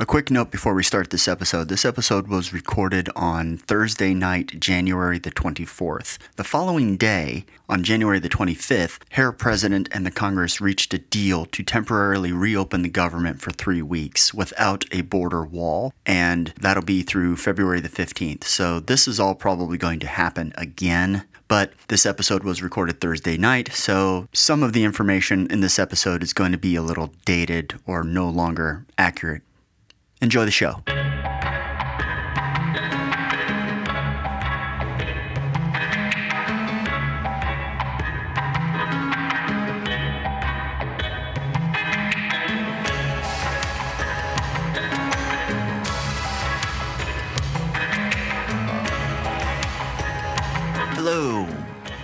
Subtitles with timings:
[0.00, 1.68] A quick note before we start this episode.
[1.68, 6.18] This episode was recorded on Thursday night, January the 24th.
[6.36, 11.46] The following day, on January the 25th, Herr President and the Congress reached a deal
[11.46, 17.02] to temporarily reopen the government for three weeks without a border wall, and that'll be
[17.02, 18.44] through February the 15th.
[18.44, 21.24] So this is all probably going to happen again.
[21.48, 26.22] But this episode was recorded Thursday night, so some of the information in this episode
[26.22, 29.42] is going to be a little dated or no longer accurate.
[30.20, 30.82] Enjoy the show.
[50.94, 51.46] Hello.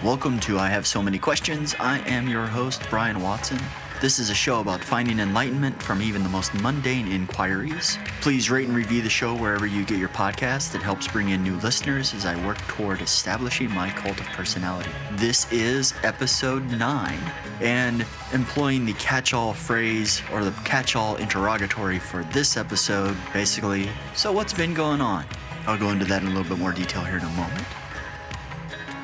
[0.05, 1.74] Welcome to I Have So Many Questions.
[1.80, 3.58] I am your host, Brian Watson.
[4.04, 7.96] This is a show about finding enlightenment from even the most mundane inquiries.
[8.20, 10.74] Please rate and review the show wherever you get your podcast.
[10.74, 14.91] It helps bring in new listeners as I work toward establishing my cult of personality.
[15.12, 17.19] This is episode 9,
[17.62, 23.89] and employing the catch all phrase or the catch all interrogatory for this episode basically,
[24.14, 25.24] so what's been going on?
[25.66, 27.64] I'll go into that in a little bit more detail here in a moment.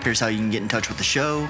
[0.04, 1.48] Here's how you can get in touch with the show.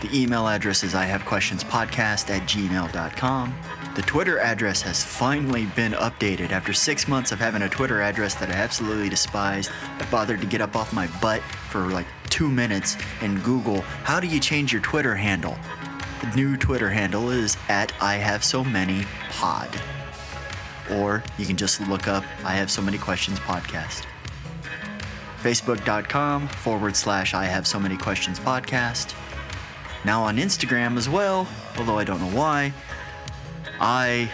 [0.00, 3.54] The email address is ihavequestionspodcast at gmail.com.
[3.96, 6.50] The Twitter address has finally been updated.
[6.50, 10.46] After six months of having a Twitter address that I absolutely despised, I bothered to
[10.46, 14.72] get up off my butt for like two minutes and Google, how do you change
[14.72, 15.58] your Twitter handle?
[16.20, 19.68] The new Twitter handle is at I have so many pod.
[20.92, 24.06] Or you can just look up I have so many questions podcast
[25.42, 29.14] facebook.com forward slash I have so many questions podcast.
[30.04, 32.72] Now on Instagram as well, although I don't know why.
[33.80, 34.30] I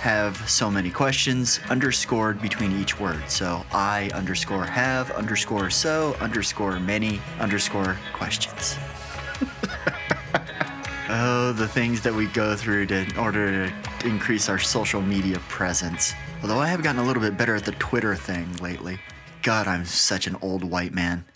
[0.00, 3.22] have so many questions underscored between each word.
[3.28, 8.78] So I underscore have underscore so underscore many underscore questions.
[11.10, 15.38] oh, the things that we go through to, in order to increase our social media
[15.48, 16.14] presence.
[16.42, 18.98] Although I have gotten a little bit better at the Twitter thing lately.
[19.42, 21.26] God, I'm such an old white man.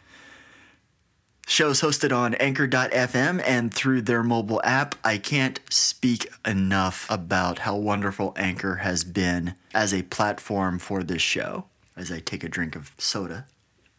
[1.46, 4.94] Show's hosted on Anchor.fm and through their mobile app.
[5.04, 11.22] I can't speak enough about how wonderful Anchor has been as a platform for this
[11.22, 11.66] show.
[11.96, 13.46] As I take a drink of soda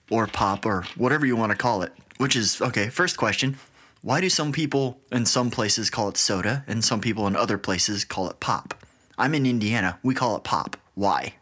[0.10, 1.94] or pop or whatever you want to call it.
[2.18, 3.58] Which is, okay, first question
[4.02, 7.58] why do some people in some places call it soda and some people in other
[7.58, 8.86] places call it pop?
[9.18, 9.98] I'm in Indiana.
[10.04, 10.78] We call it pop.
[10.94, 11.34] Why?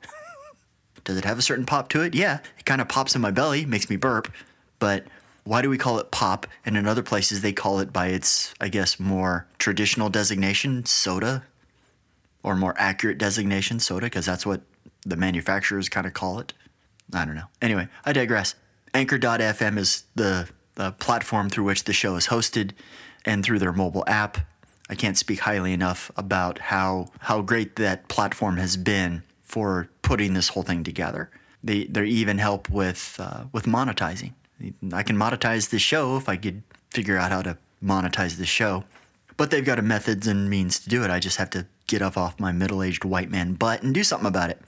[1.03, 2.15] Does it have a certain pop to it?
[2.15, 4.31] Yeah, it kind of pops in my belly, makes me burp.
[4.79, 5.07] But
[5.43, 6.47] why do we call it pop?
[6.65, 11.43] And in other places, they call it by its, I guess, more traditional designation, soda,
[12.43, 14.61] or more accurate designation, soda, because that's what
[15.05, 16.53] the manufacturers kind of call it.
[17.13, 17.47] I don't know.
[17.61, 18.55] Anyway, I digress.
[18.93, 22.71] Anchor.fm is the, the platform through which the show is hosted
[23.25, 24.37] and through their mobile app.
[24.89, 30.33] I can't speak highly enough about how, how great that platform has been for putting
[30.33, 31.29] this whole thing together.
[31.63, 34.33] They they even help with uh, with monetizing.
[34.91, 38.83] I can monetize this show if I could figure out how to monetize this show.
[39.35, 41.09] But they've got a methods and means to do it.
[41.09, 44.27] I just have to get up off my middle-aged white man butt and do something
[44.27, 44.61] about it.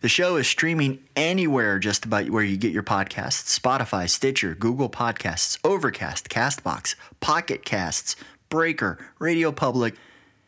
[0.00, 4.88] The show is streaming anywhere just about where you get your podcasts Spotify, Stitcher, Google
[4.88, 8.16] Podcasts, Overcast, Castbox, Pocket Casts,
[8.48, 9.94] Breaker, Radio Public,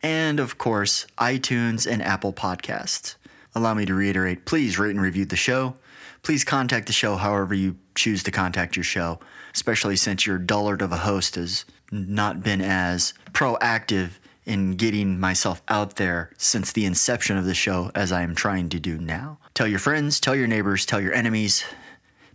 [0.03, 3.17] and of course, iTunes and Apple Podcasts.
[3.55, 5.77] Allow me to reiterate please rate and review the show.
[6.25, 9.21] Please contact the show however you choose to contact your show,
[9.55, 14.13] especially since your dullard of a host has not been as proactive
[14.47, 18.71] in getting myself out there since the inception of the show as I am trying
[18.71, 19.39] to do now.
[19.53, 21.63] Tell your friends, tell your neighbors, tell your enemies,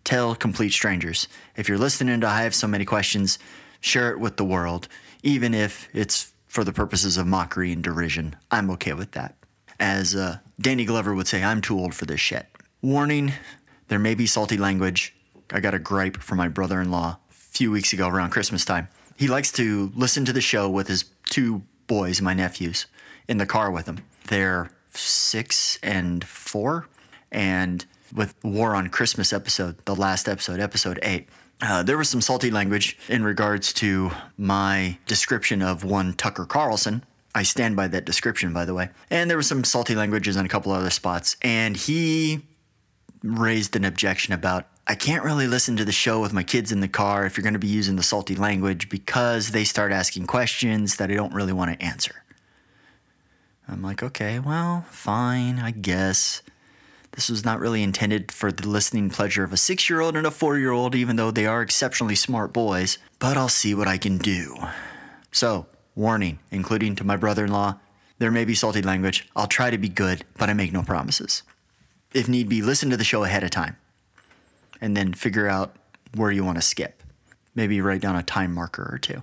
[0.04, 1.28] tell complete strangers.
[1.56, 3.40] If you're listening to I Have So Many Questions,
[3.82, 4.88] share it with the world,
[5.24, 8.36] even if it's for the purposes of mockery and derision.
[8.52, 9.36] I'm okay with that.
[9.80, 12.46] As uh, Danny Glover would say, I'm too old for this shit.
[12.82, 13.34] Warning
[13.90, 15.14] there may be salty language.
[15.52, 18.64] I got a gripe from my brother in law a few weeks ago around Christmas
[18.64, 18.88] time.
[19.18, 22.86] He likes to listen to the show with his two boys, my nephews,
[23.28, 24.00] in the car with him.
[24.28, 26.88] They're six and four.
[27.32, 31.28] And with War on Christmas episode, the last episode, episode eight,
[31.62, 37.04] uh, there was some salty language in regards to my description of one Tucker Carlson,
[37.36, 38.90] I stand by that description, by the way.
[39.10, 41.36] And there was some salty languages in a couple other spots.
[41.42, 42.42] And he
[43.24, 46.80] raised an objection about I can't really listen to the show with my kids in
[46.80, 50.26] the car if you're going to be using the salty language because they start asking
[50.26, 52.24] questions that I don't really want to answer.
[53.68, 56.42] I'm like, okay, well, fine, I guess.
[57.12, 60.26] This was not really intended for the listening pleasure of a six year old and
[60.26, 63.88] a four year old, even though they are exceptionally smart boys, but I'll see what
[63.88, 64.56] I can do.
[65.32, 67.78] So, warning, including to my brother in law,
[68.18, 69.30] there may be salty language.
[69.36, 71.44] I'll try to be good, but I make no promises.
[72.14, 73.78] If need be, listen to the show ahead of time
[74.82, 75.76] and then figure out
[76.16, 77.04] where you want to skip.
[77.54, 79.22] Maybe write down a time marker or two.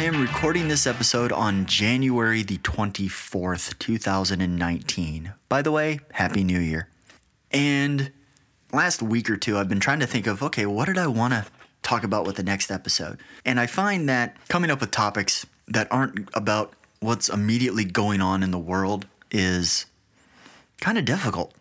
[0.00, 5.34] I am recording this episode on January the 24th, 2019.
[5.50, 6.88] By the way, Happy New Year.
[7.50, 8.10] And
[8.72, 11.34] last week or two, I've been trying to think of okay, what did I want
[11.34, 11.44] to
[11.82, 13.20] talk about with the next episode?
[13.44, 18.42] And I find that coming up with topics that aren't about what's immediately going on
[18.42, 19.84] in the world is
[20.80, 21.52] kind of difficult.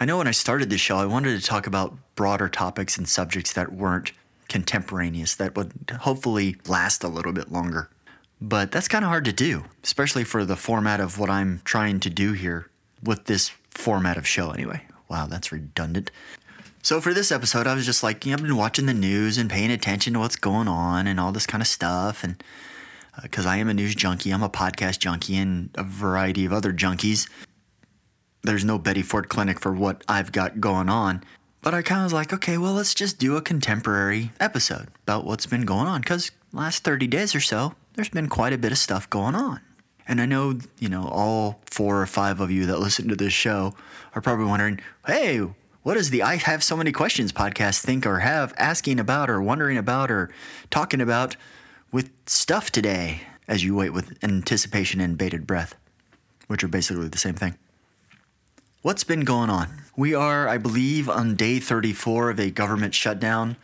[0.00, 3.06] I know when I started this show, I wanted to talk about broader topics and
[3.06, 4.12] subjects that weren't
[4.48, 7.90] contemporaneous that would hopefully last a little bit longer.
[8.40, 12.00] But that's kind of hard to do, especially for the format of what I'm trying
[12.00, 12.70] to do here
[13.02, 14.82] with this format of show, anyway.
[15.08, 16.10] Wow, that's redundant.
[16.82, 19.38] So, for this episode, I was just like, you know, I've been watching the news
[19.38, 22.22] and paying attention to what's going on and all this kind of stuff.
[22.22, 22.42] And
[23.22, 26.52] because uh, I am a news junkie, I'm a podcast junkie, and a variety of
[26.52, 27.28] other junkies.
[28.42, 31.24] There's no Betty Ford Clinic for what I've got going on.
[31.68, 35.26] But I kind of was like, okay, well, let's just do a contemporary episode about
[35.26, 36.00] what's been going on.
[36.00, 39.60] Because last 30 days or so, there's been quite a bit of stuff going on.
[40.06, 43.34] And I know, you know, all four or five of you that listen to this
[43.34, 43.74] show
[44.14, 45.46] are probably wondering, hey,
[45.82, 49.42] what does the I Have So Many Questions podcast think or have asking about or
[49.42, 50.30] wondering about or
[50.70, 51.36] talking about
[51.92, 55.74] with stuff today as you wait with anticipation and bated breath,
[56.46, 57.58] which are basically the same thing.
[58.80, 59.82] What's been going on?
[59.98, 63.56] We are, I believe, on day 34 of a government shutdown,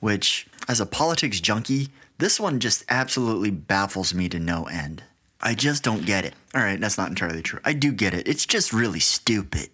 [0.00, 5.02] which, as a politics junkie, this one just absolutely baffles me to no end.
[5.42, 6.32] I just don't get it.
[6.54, 7.60] All right, that's not entirely true.
[7.62, 8.26] I do get it.
[8.26, 9.68] It's just really stupid.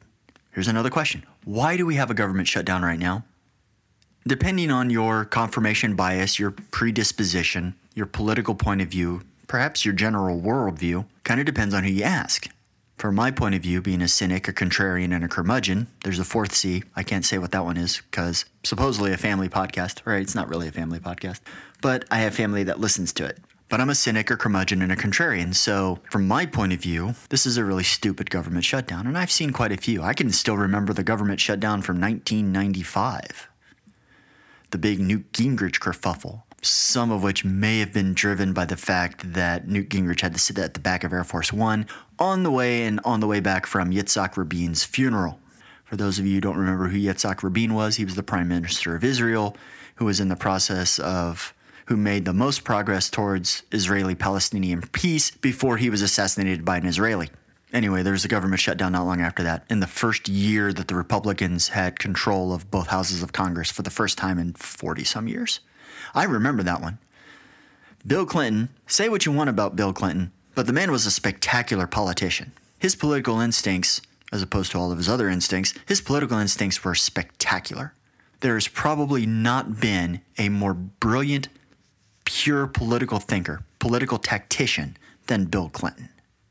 [0.51, 3.25] Here's another question Why do we have a government shutdown right now?
[4.27, 10.41] Depending on your confirmation bias, your predisposition, your political point of view, perhaps your general
[10.41, 12.49] worldview, kind of depends on who you ask.
[12.99, 16.25] From my point of view, being a cynic, a contrarian, and a curmudgeon, there's a
[16.25, 16.83] fourth C.
[16.97, 20.21] I can't say what that one is because supposedly a family podcast, right?
[20.21, 21.39] It's not really a family podcast,
[21.81, 23.39] but I have family that listens to it.
[23.69, 25.55] But I'm a cynic, a curmudgeon, and a contrarian.
[25.55, 29.31] So, from my point of view, this is a really stupid government shutdown, and I've
[29.31, 30.03] seen quite a few.
[30.03, 33.49] I can still remember the government shutdown from 1995,
[34.71, 39.33] the big Newt Gingrich kerfuffle some of which may have been driven by the fact
[39.35, 41.87] that Newt Gingrich had to sit at the back of Air Force One
[42.19, 45.39] on the way and on the way back from Yitzhak Rabin's funeral.
[45.85, 48.49] For those of you who don't remember who Yitzhak Rabin was, he was the prime
[48.49, 49.57] minister of Israel
[49.97, 51.55] who was in the process of
[51.87, 56.87] who made the most progress towards Israeli Palestinian peace before he was assassinated by an
[56.87, 57.31] Israeli.
[57.73, 60.89] Anyway, there was a government shutdown not long after that, in the first year that
[60.89, 65.05] the Republicans had control of both houses of Congress for the first time in 40
[65.05, 65.61] some years.
[66.15, 66.99] I remember that one.
[68.07, 71.87] Bill Clinton, say what you want about Bill Clinton, but the man was a spectacular
[71.87, 72.53] politician.
[72.79, 74.01] His political instincts,
[74.33, 77.93] as opposed to all of his other instincts, his political instincts were spectacular.
[78.41, 81.49] There has probably not been a more brilliant,
[82.25, 86.09] pure political thinker, political tactician than Bill Clinton.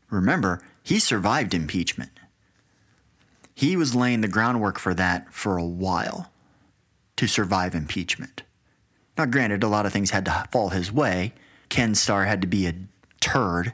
[0.09, 2.11] Remember, he survived impeachment.
[3.55, 6.31] He was laying the groundwork for that for a while
[7.15, 8.43] to survive impeachment.
[9.17, 11.33] Now, granted, a lot of things had to fall his way.
[11.69, 12.75] Ken Starr had to be a
[13.19, 13.73] turd.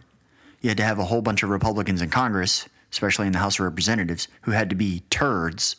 [0.61, 3.59] You had to have a whole bunch of Republicans in Congress, especially in the House
[3.59, 5.75] of Representatives, who had to be turds.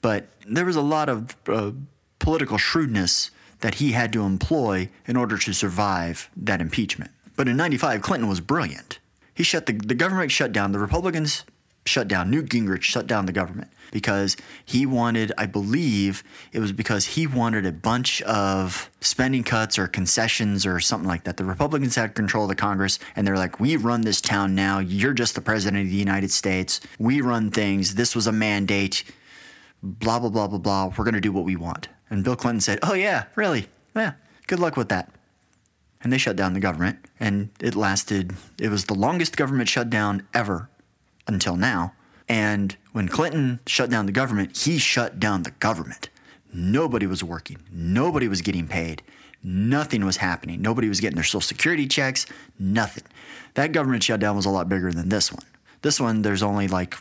[0.00, 1.72] But there was a lot of uh,
[2.18, 7.10] political shrewdness that he had to employ in order to survive that impeachment.
[7.36, 8.98] But in 95, Clinton was brilliant.
[9.34, 10.72] He shut the, the government shut down.
[10.72, 11.44] The Republicans
[11.84, 12.30] shut down.
[12.30, 16.22] Newt Gingrich shut down the government because he wanted, I believe
[16.52, 21.24] it was because he wanted a bunch of spending cuts or concessions or something like
[21.24, 21.36] that.
[21.36, 24.78] The Republicans had control of the Congress and they're like, we run this town now.
[24.78, 26.80] You're just the president of the United States.
[26.98, 27.94] We run things.
[27.94, 29.04] This was a mandate.
[29.82, 30.92] Blah, blah, blah, blah, blah.
[30.96, 31.88] We're going to do what we want.
[32.08, 33.68] And Bill Clinton said, oh, yeah, really?
[33.96, 34.12] Yeah,
[34.46, 35.12] good luck with that
[36.02, 40.26] and they shut down the government and it lasted it was the longest government shutdown
[40.34, 40.68] ever
[41.26, 41.94] until now.
[42.28, 46.08] And when Clinton shut down the government, he shut down the government,
[46.52, 47.58] Nobody was working.
[47.72, 49.02] Nobody was getting paid.
[49.42, 50.60] Nothing was happening.
[50.60, 52.26] Nobody was getting their social security checks.
[52.58, 53.04] Nothing.
[53.54, 55.44] That government shutdown was a lot bigger than this one.
[55.80, 56.96] This one, there's only like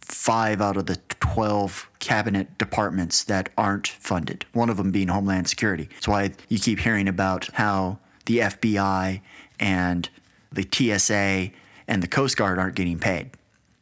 [0.00, 5.48] five out of the 12 cabinet departments that aren't funded, one of them being Homeland
[5.48, 5.88] Security.
[5.94, 9.20] That's why you keep hearing about how the FBI
[9.58, 10.08] and
[10.52, 11.50] the TSA
[11.86, 13.30] and the Coast Guard aren't getting paid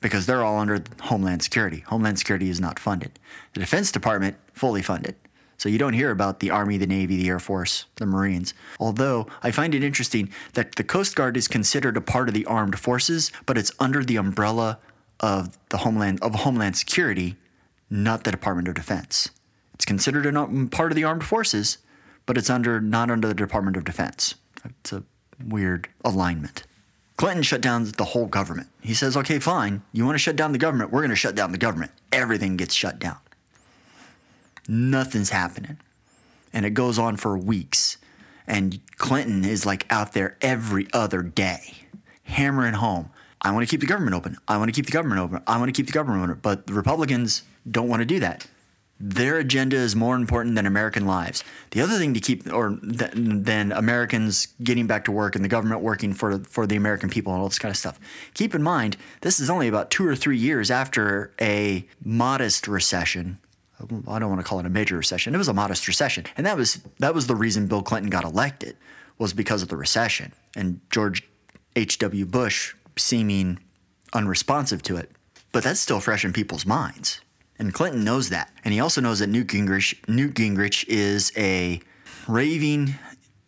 [0.01, 1.81] because they're all under Homeland Security.
[1.81, 3.19] Homeland Security is not funded.
[3.55, 5.15] The Defense Department, fully funded.
[5.57, 8.53] So you don't hear about the Army, the Navy, the Air Force, the Marines.
[8.81, 12.45] Although I find it interesting that the Coast Guard is considered a part of the
[12.47, 14.81] armed forces, but it's under the umbrella
[15.21, 17.37] of the Homeland of Homeland Security,
[17.89, 19.31] not the Department of Defense.
[19.75, 21.79] It's considered a um, part of the armed forces,
[22.27, 24.35] but it's under not under the Department of Defense.
[24.65, 25.05] It's a
[25.45, 26.65] weird alignment.
[27.17, 28.69] Clinton shut down the whole government.
[28.81, 29.83] He says, okay, fine.
[29.93, 30.91] You want to shut down the government?
[30.91, 31.93] We're going to shut down the government.
[32.11, 33.19] Everything gets shut down.
[34.67, 35.79] Nothing's happening.
[36.53, 37.99] And it goes on for weeks.
[38.47, 41.87] And Clinton is like out there every other day,
[42.25, 43.11] hammering home.
[43.41, 44.37] I want to keep the government open.
[44.49, 45.43] I want to keep the government open.
[45.47, 46.41] I want to keep the government open.
[46.43, 48.47] But the Republicans don't want to do that.
[49.05, 51.43] Their agenda is more important than American lives.
[51.73, 55.49] The other thing to keep, or th- than Americans getting back to work and the
[55.49, 57.99] government working for for the American people and all this kind of stuff.
[58.35, 63.39] Keep in mind, this is only about two or three years after a modest recession
[64.09, 65.35] I don't want to call it a major recession.
[65.35, 68.25] It was a modest recession, and that was that was the reason Bill Clinton got
[68.25, 68.77] elected
[69.19, 71.29] was because of the recession and George
[71.77, 72.27] H.W.
[72.27, 73.59] Bush seeming
[74.13, 75.11] unresponsive to it.
[75.53, 77.21] But that's still fresh in people's minds,
[77.59, 81.81] and Clinton knows that, and he also knows that Newt Gingrich Newt Gingrich is a
[82.27, 82.95] raving,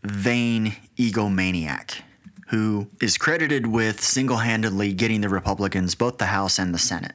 [0.03, 2.03] vain egomaniac
[2.49, 7.15] who is credited with single-handedly getting the Republicans both the House and the Senate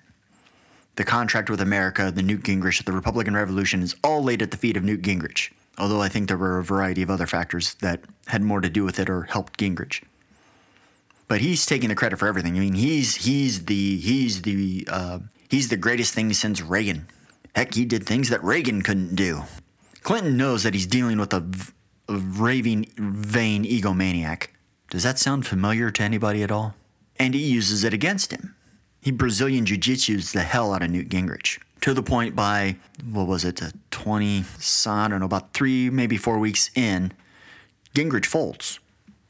[0.99, 4.57] the contract with America, the Newt Gingrich, the Republican Revolution is all laid at the
[4.57, 5.49] feet of Newt Gingrich.
[5.77, 8.83] Although I think there were a variety of other factors that had more to do
[8.83, 10.03] with it or helped Gingrich.
[11.29, 12.57] But he's taking the credit for everything.
[12.57, 15.19] I mean, he's he's the he's the uh,
[15.49, 17.07] he's the greatest thing since Reagan.
[17.55, 19.43] Heck, he did things that Reagan couldn't do.
[20.03, 21.43] Clinton knows that he's dealing with a,
[22.07, 24.47] a raving, vain egomaniac.
[24.89, 26.75] Does that sound familiar to anybody at all?
[27.17, 28.55] And he uses it against him.
[29.01, 32.75] He Brazilian Jiu Jitsu's the hell out of Newt Gingrich to the point by,
[33.09, 34.43] what was it, 20,
[34.85, 37.13] I don't know, about three, maybe four weeks in,
[37.95, 38.79] Gingrich folds.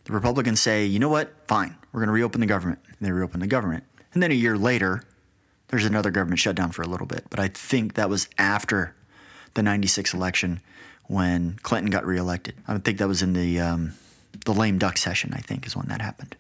[0.05, 2.79] The Republicans say, you know what, fine, we're going to reopen the government.
[2.87, 3.83] And they reopen the government.
[4.13, 5.03] And then a year later,
[5.69, 7.25] there's another government shutdown for a little bit.
[7.29, 8.93] But I think that was after
[9.53, 10.61] the 96 election
[11.07, 12.55] when Clinton got reelected.
[12.67, 13.93] I think that was in the, um,
[14.45, 16.35] the lame duck session, I think, is when that happened.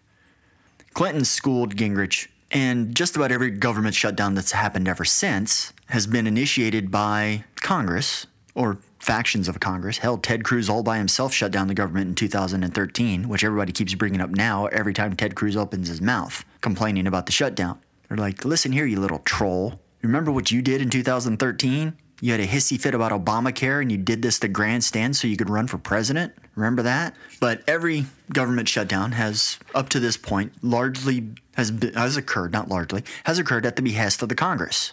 [0.93, 6.27] Clinton schooled Gingrich and just about every government shutdown that's happened ever since has been
[6.27, 9.99] initiated by Congress or factions of Congress.
[9.99, 13.93] Hell, Ted Cruz all by himself shut down the government in 2013, which everybody keeps
[13.93, 17.79] bringing up now every time Ted Cruz opens his mouth complaining about the shutdown.
[18.09, 19.79] They're like, listen here, you little troll.
[20.01, 21.97] Remember what you did in 2013?
[22.21, 25.37] You had a hissy fit about Obamacare and you did this to grandstand so you
[25.37, 26.33] could run for president.
[26.55, 27.15] Remember that?
[27.39, 33.03] But every government shutdown has, up to this point, largely has, has occurred, not largely,
[33.23, 34.91] has occurred at the behest of the Congress,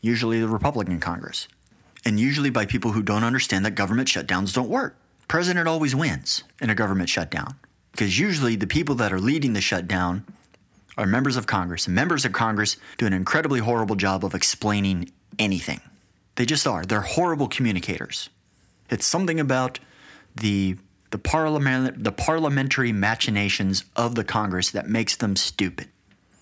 [0.00, 1.48] usually the Republican Congress,
[2.04, 4.96] and usually by people who don't understand that government shutdowns don't work.
[5.26, 7.56] President always wins in a government shutdown
[7.90, 10.24] because usually the people that are leading the shutdown
[10.96, 15.10] are members of Congress, and members of Congress do an incredibly horrible job of explaining
[15.38, 15.80] anything.
[16.36, 16.84] They just are.
[16.84, 18.28] They're horrible communicators.
[18.90, 19.78] It's something about
[20.34, 20.76] the
[21.10, 25.88] the parliament the parliamentary machinations of the Congress that makes them stupid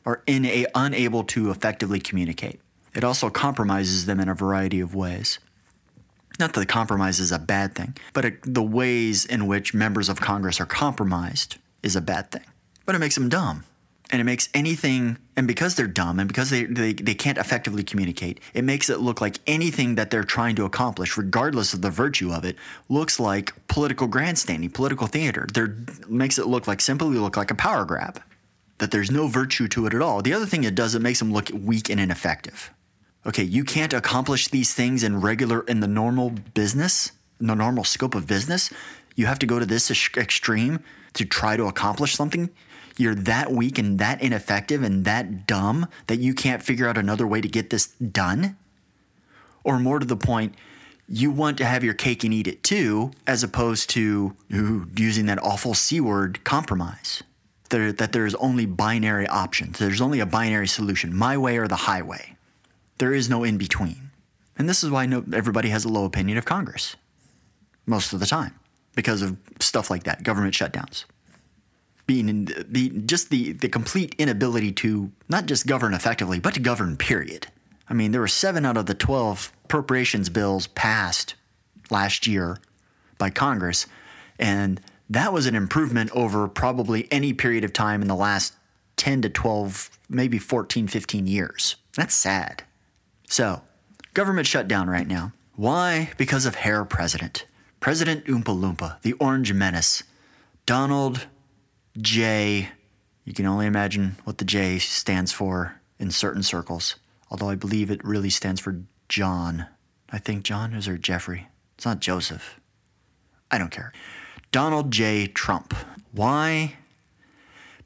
[0.05, 2.61] or in a, unable to effectively communicate.
[2.95, 5.39] It also compromises them in a variety of ways.
[6.39, 10.09] Not that the compromise is a bad thing, but it, the ways in which members
[10.09, 12.45] of Congress are compromised is a bad thing.
[12.85, 13.65] But it makes them dumb
[14.13, 17.83] and it makes anything and because they're dumb and because they, they, they can't effectively
[17.83, 21.91] communicate it makes it look like anything that they're trying to accomplish regardless of the
[21.91, 22.55] virtue of it
[22.91, 25.49] looks like political grandstanding political theater.
[25.53, 25.77] There
[26.07, 28.23] makes it look like simply look like a power grab
[28.79, 30.23] that there's no virtue to it at all.
[30.23, 32.71] The other thing it does it makes them look weak and ineffective.
[33.25, 37.85] Okay you can't accomplish these things in regular in the normal business in the normal
[37.85, 38.71] scope of business.
[39.17, 40.81] You have to go to this extreme
[41.15, 42.51] to try to accomplish something
[42.97, 47.27] you're that weak and that ineffective and that dumb that you can't figure out another
[47.27, 48.57] way to get this done?
[49.65, 50.55] Or more to the point,
[51.09, 55.27] you want to have your cake and eat it too, as opposed to ooh, using
[55.27, 57.23] that awful C word compromise.
[57.71, 59.79] There, that there's only binary options.
[59.79, 62.37] There's only a binary solution my way or the highway.
[62.99, 64.11] There is no in between.
[64.59, 66.97] And this is why no, everybody has a low opinion of Congress
[67.87, 68.59] most of the time
[68.95, 71.05] because of stuff like that, government shutdowns.
[72.13, 76.61] Being in the, just the, the complete inability to not just govern effectively, but to
[76.61, 77.47] govern, period.
[77.89, 81.37] I mean, there were seven out of the 12 appropriations bills passed
[81.89, 82.59] last year
[83.17, 83.87] by Congress,
[84.39, 84.79] and
[85.09, 88.53] that was an improvement over probably any period of time in the last
[88.97, 91.77] 10 to 12, maybe 14, 15 years.
[91.97, 92.63] That's sad.
[93.27, 93.63] So,
[94.13, 95.33] government shutdown right now.
[95.57, 96.11] Why?
[96.19, 97.47] Because of hair president.
[97.81, 100.03] President Oompa Loompa, the Orange Menace.
[100.67, 101.27] Donald
[102.01, 102.71] J.
[103.25, 106.97] You can only imagine what the J stands for in certain circles,
[107.31, 109.67] although I believe it really stands for John.
[110.11, 111.49] I think John is or Jeffrey.
[111.77, 112.61] It's not Joseph.
[113.51, 113.93] I don't care.
[114.51, 115.27] Donald J.
[115.27, 115.75] Trump.
[116.13, 116.77] Why?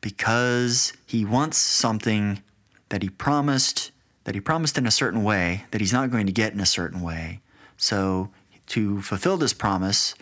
[0.01, 2.43] Because he wants something
[2.89, 3.91] that he promised,
[4.25, 6.67] that he promised in a certain way, that he's not going to get in a
[6.67, 7.41] certain way.
[7.77, 8.31] So,
[8.69, 10.15] to fulfill this promise,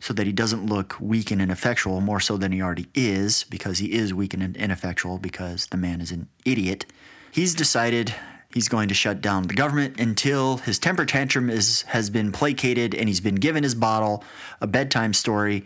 [0.00, 3.78] so that he doesn't look weak and ineffectual more so than he already is, because
[3.78, 6.86] he is weak and ineffectual because the man is an idiot,
[7.32, 8.14] he's decided
[8.52, 12.94] he's going to shut down the government until his temper tantrum is has been placated
[12.94, 14.22] and he's been given his bottle,
[14.60, 15.64] a bedtime story,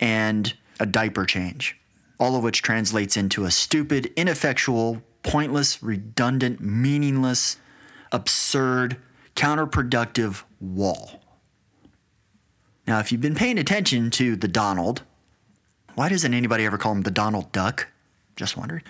[0.00, 1.76] and a diaper change.
[2.18, 7.56] All of which translates into a stupid, ineffectual, pointless, redundant, meaningless,
[8.12, 8.96] absurd,
[9.34, 11.23] counterproductive wall.
[12.86, 15.02] Now, if you've been paying attention to the Donald,
[15.94, 17.88] why doesn't anybody ever call him the Donald Duck?
[18.36, 18.82] Just wondered.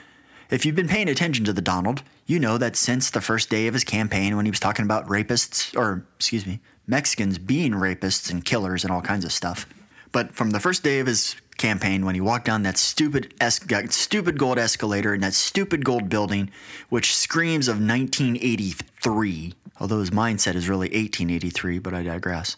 [0.51, 3.67] If you've been paying attention to the Donald, you know that since the first day
[3.67, 8.31] of his campaign when he was talking about rapists, or excuse me, Mexicans being rapists
[8.31, 9.67] and killers and all kinds of stuff,
[10.13, 13.61] but from the first day of his campaign when he walked down that stupid es-
[13.91, 16.51] stupid gold escalator in that stupid gold building,
[16.89, 22.57] which screams of 1983, although his mindset is really 1883, but I digress.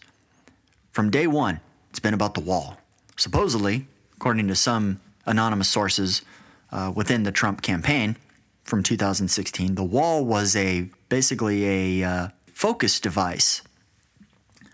[0.97, 1.59] From day one,
[1.91, 2.75] it's been about the wall.
[3.17, 3.85] Supposedly,
[4.15, 6.23] according to some anonymous sources,
[6.71, 8.17] uh, within the Trump campaign
[8.63, 9.75] from 2016.
[9.75, 13.61] The wall was a basically a uh, focus device,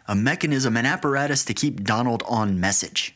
[0.08, 3.14] a mechanism, an apparatus to keep Donald on message.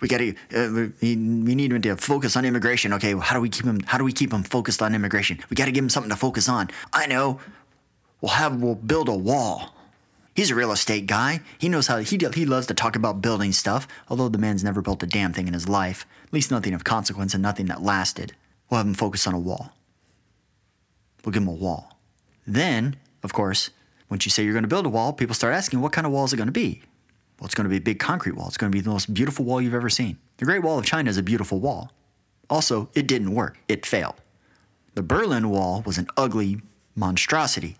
[0.00, 2.94] We got to uh, we, we need him to focus on immigration.
[2.94, 3.80] Okay, how do we keep him?
[3.80, 5.40] How do we keep him focused on immigration?
[5.50, 6.70] We got to give him something to focus on.
[6.90, 7.38] I know.
[8.22, 9.74] We'll have we'll build a wall.
[10.34, 11.40] He's a real estate guy.
[11.58, 13.88] He knows how he he loves to talk about building stuff.
[14.08, 16.84] Although the man's never built a damn thing in his life, at least nothing of
[16.84, 18.34] consequence and nothing that lasted.
[18.68, 19.72] We'll have him focus on a wall.
[21.24, 21.98] We'll give him a wall.
[22.46, 23.70] Then, of course,
[24.08, 26.12] once you say you're going to build a wall, people start asking, what kind of
[26.12, 26.82] wall is it going to be?
[27.38, 28.48] Well, it's going to be a big concrete wall.
[28.48, 30.18] It's going to be the most beautiful wall you've ever seen.
[30.36, 31.90] The Great Wall of China is a beautiful wall.
[32.48, 33.58] Also, it didn't work.
[33.68, 34.16] It failed.
[34.94, 36.60] The Berlin Wall was an ugly
[36.94, 37.76] monstrosity.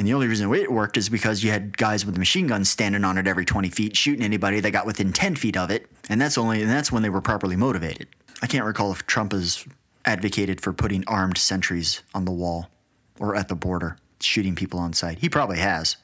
[0.00, 3.04] And the only reason it worked is because you had guys with machine guns standing
[3.04, 6.18] on it every 20 feet, shooting anybody that got within 10 feet of it, and
[6.18, 8.08] that's only and that's when they were properly motivated.
[8.40, 9.66] I can't recall if Trump has
[10.06, 12.70] advocated for putting armed sentries on the wall
[13.18, 15.18] or at the border, shooting people on sight.
[15.18, 15.98] He probably has.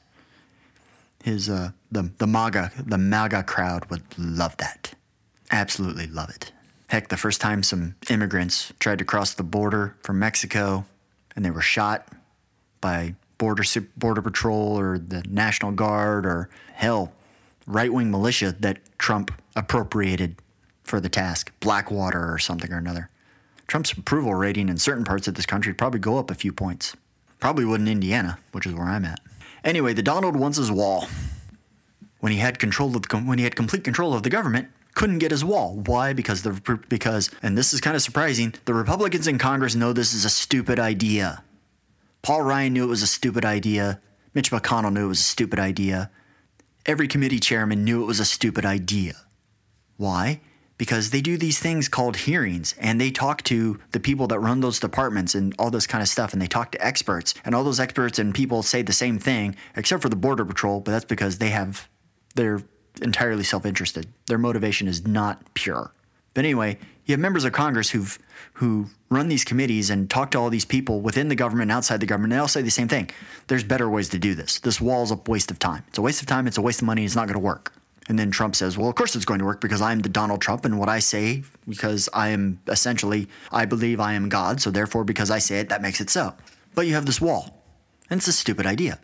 [1.23, 4.93] His uh, the the MAGA the MAGA crowd would love that,
[5.49, 6.51] absolutely love it.
[6.85, 10.85] Heck, the first time some immigrants tried to cross the border from Mexico,
[11.35, 12.07] and they were shot
[12.79, 13.63] by border
[13.95, 17.11] border patrol or the National Guard or hell,
[17.65, 20.35] right wing militia that Trump appropriated
[20.83, 23.09] for the task, Blackwater or something or another.
[23.67, 26.95] Trump's approval rating in certain parts of this country probably go up a few points.
[27.39, 29.19] Probably would in Indiana, which is where I'm at.
[29.63, 31.07] Anyway, the Donald wants his wall.
[32.19, 35.19] When he had control of the, when he had complete control of the government, couldn't
[35.19, 35.75] get his wall.
[35.85, 36.13] Why?
[36.13, 38.55] Because the because and this is kind of surprising.
[38.65, 41.43] The Republicans in Congress know this is a stupid idea.
[42.27, 44.01] Paul Ryan knew it was a stupid idea.
[44.33, 46.11] Mitch McConnell knew it was a stupid idea.
[46.85, 49.13] Every committee chairman knew it was a stupid idea.
[49.95, 50.41] Why?
[50.77, 54.59] Because they do these things called hearings and they talk to the people that run
[54.59, 57.63] those departments and all this kind of stuff and they talk to experts and all
[57.63, 61.05] those experts and people say the same thing except for the border patrol, but that's
[61.05, 61.87] because they have
[62.35, 62.61] they're
[63.01, 64.05] entirely self-interested.
[64.25, 65.93] Their motivation is not pure.
[66.33, 68.19] But anyway, you have members of Congress who've
[68.53, 71.99] who run these committees and talk to all these people within the government and outside
[71.99, 72.31] the government.
[72.31, 73.09] They all say the same thing.
[73.47, 74.59] There's better ways to do this.
[74.59, 75.83] This wall is a waste of time.
[75.87, 76.47] It's a waste of time.
[76.47, 77.05] It's a waste of money.
[77.05, 77.71] It's not going to work.
[78.09, 80.41] And then Trump says, well, of course it's going to work because I'm the Donald
[80.41, 84.59] Trump and what I say, because I am essentially, I believe I am God.
[84.59, 86.33] So therefore, because I say it, that makes it so.
[86.73, 87.63] But you have this wall.
[88.09, 88.99] And it's a stupid idea.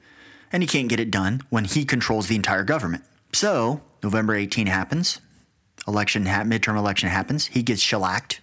[0.51, 3.03] And he can't get it done when he controls the entire government.
[3.33, 5.19] So November 18 happens
[5.87, 7.47] election ha- midterm election happens.
[7.47, 8.41] He gets shellacked.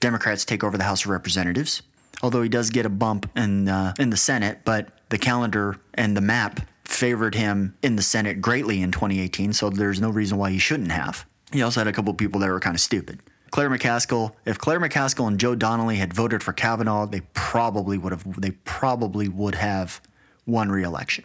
[0.00, 1.82] Democrats take over the House of Representatives.
[2.22, 6.16] Although he does get a bump in uh, in the Senate, but the calendar and
[6.16, 10.50] the map favored him in the Senate greatly in 2018, so there's no reason why
[10.50, 11.26] he shouldn't have.
[11.52, 13.20] He also had a couple people that were kind of stupid.
[13.50, 18.12] Claire McCaskill, if Claire McCaskill and Joe Donnelly had voted for Kavanaugh, they probably would
[18.12, 20.00] have they probably would have
[20.46, 21.24] won re-election.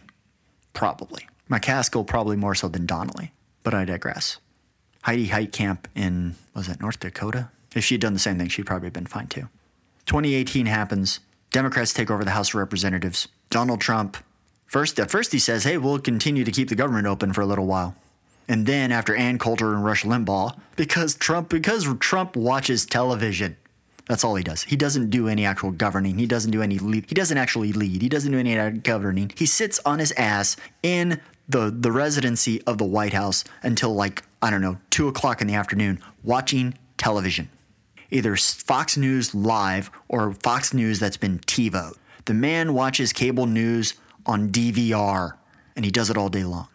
[0.74, 1.28] Probably.
[1.50, 4.38] McCaskill probably more so than Donnelly, but I digress.
[5.04, 7.50] Heidi Heitkamp in was it North Dakota?
[7.76, 9.48] If she'd done the same thing, she'd probably have been fine too.
[10.06, 11.20] 2018 happens.
[11.52, 13.28] Democrats take over the House of Representatives.
[13.50, 14.18] Donald Trump
[14.66, 17.46] first at first he says, "Hey, we'll continue to keep the government open for a
[17.46, 17.96] little while."
[18.48, 23.56] And then after Ann Coulter and Rush Limbaugh, because Trump because Trump watches television.
[24.08, 24.64] That's all he does.
[24.64, 26.18] He doesn't do any actual governing.
[26.18, 27.06] He doesn't do any lead.
[27.08, 28.02] He doesn't actually lead.
[28.02, 29.32] He doesn't do any governing.
[29.36, 34.24] He sits on his ass in the the residency of the White House until like
[34.42, 37.50] I don't know two o'clock in the afternoon watching television,
[38.10, 41.96] either Fox News live or Fox News that's been TiVo.
[42.26, 45.34] The man watches cable news on DVR,
[45.76, 46.68] and he does it all day long.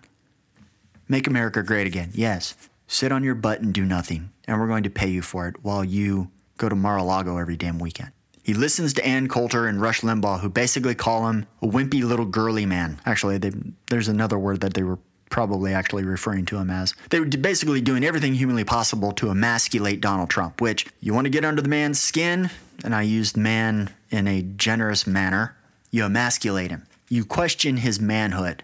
[1.09, 2.11] Make America great again.
[2.14, 2.57] Yes.
[2.87, 5.57] Sit on your butt and do nothing, and we're going to pay you for it
[5.62, 8.11] while you go to Mar-a-Lago every damn weekend.
[8.42, 12.27] He listens to Ann Coulter and Rush Limbaugh, who basically call him a wimpy little
[12.27, 13.00] girly man.
[13.07, 13.53] Actually, they,
[13.88, 14.98] there's another word that they were
[15.35, 16.94] probably actually referring to him as.
[17.11, 21.29] They were basically doing everything humanly possible to emasculate Donald Trump, which you want to
[21.29, 22.51] get under the man's skin,
[22.85, 25.57] and I used man in a generous manner,
[25.90, 26.87] you emasculate him.
[27.09, 28.62] You question his manhood.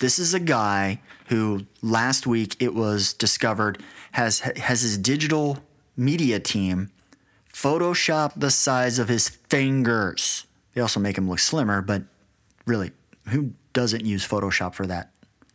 [0.00, 5.58] This is a guy who last week it was discovered has has his digital
[5.94, 6.90] media team
[7.52, 10.46] Photoshop the size of his fingers.
[10.72, 12.04] They also make him look slimmer, but
[12.64, 12.92] really,
[13.28, 15.11] who doesn't use Photoshop for that?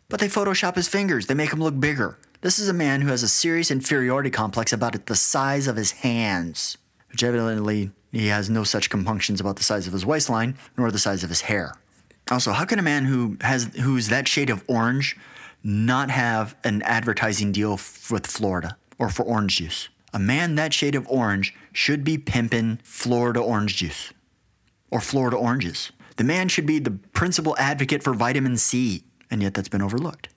[0.10, 2.18] But they Photoshop his fingers, they make him look bigger.
[2.42, 5.92] This is a man who has a serious inferiority complex about the size of his
[5.92, 6.78] hands,
[7.12, 11.00] which evidently he has no such compunctions about the size of his waistline nor the
[11.00, 11.74] size of his hair.
[12.32, 15.18] Also, how can a man who has who's that shade of orange
[15.64, 19.90] not have an advertising deal f- with Florida or for orange juice?
[20.14, 24.14] A man that shade of orange should be pimping Florida orange juice
[24.90, 25.92] or Florida oranges.
[26.16, 30.30] The man should be the principal advocate for vitamin C, and yet that's been overlooked.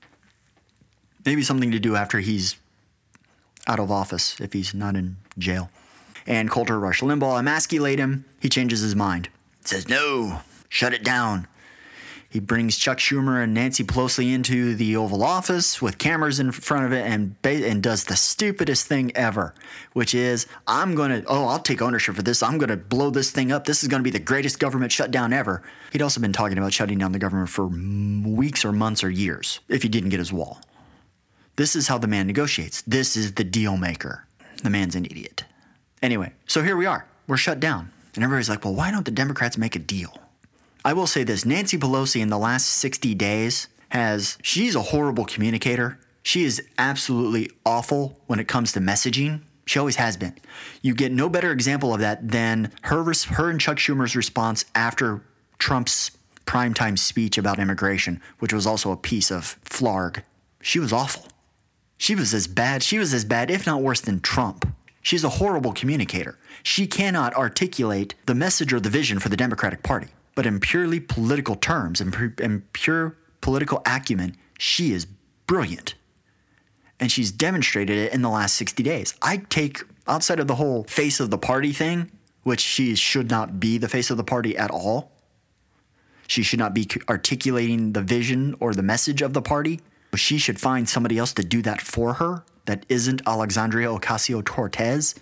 [1.25, 2.57] Maybe something to do after he's
[3.67, 5.71] out of office, if he's not in jail.
[6.27, 8.25] And Coulter Rush Limbaugh emasculate him.
[8.41, 9.29] He changes his mind.
[9.65, 11.47] Says, no, shut it down.
[12.31, 16.87] He brings Chuck Schumer and Nancy Pelosi into the Oval Office with cameras in front
[16.87, 19.53] of it and and does the stupidest thing ever,
[19.95, 22.41] which is I'm going to oh I'll take ownership for this.
[22.41, 23.65] I'm going to blow this thing up.
[23.65, 25.65] This is going to be the greatest government shutdown ever.
[25.91, 29.59] He'd also been talking about shutting down the government for weeks or months or years
[29.69, 30.61] if he didn't get his wall.
[31.57, 32.83] This is how the man negotiates.
[32.83, 34.25] This is the deal maker.
[34.63, 35.45] The man's an idiot.
[36.01, 37.07] Anyway, so here we are.
[37.27, 37.91] We're shut down.
[38.15, 40.17] And everybody's like, well, why don't the Democrats make a deal?
[40.83, 45.27] I will say this Nancy Pelosi in the last 60 days has, she's a horrible
[45.27, 45.99] communicator.
[46.23, 49.43] She is absolutely awful when it comes to messaging.
[49.67, 50.35] She always has been.
[50.81, 55.23] You get no better example of that than her, her and Chuck Schumer's response after
[55.59, 56.13] Trump's
[56.47, 60.23] primetime speech about immigration, which was also a piece of flarg.
[60.63, 61.27] She was awful.
[61.99, 64.67] She was as bad, she was as bad, if not worse, than Trump.
[65.03, 66.39] She's a horrible communicator.
[66.63, 70.09] She cannot articulate the message or the vision for the Democratic Party.
[70.41, 75.07] But in purely political terms and in pure political acumen, she is
[75.47, 75.97] brilliant.
[76.99, 79.15] And she's demonstrated it in the last 60 days.
[79.21, 82.11] I take, outside of the whole face of the party thing,
[82.43, 85.13] which she should not be the face of the party at all,
[86.27, 89.83] she should not be articulating the vision or the message of the party.
[90.15, 95.15] She should find somebody else to do that for her that isn't Alexandria Ocasio Cortez,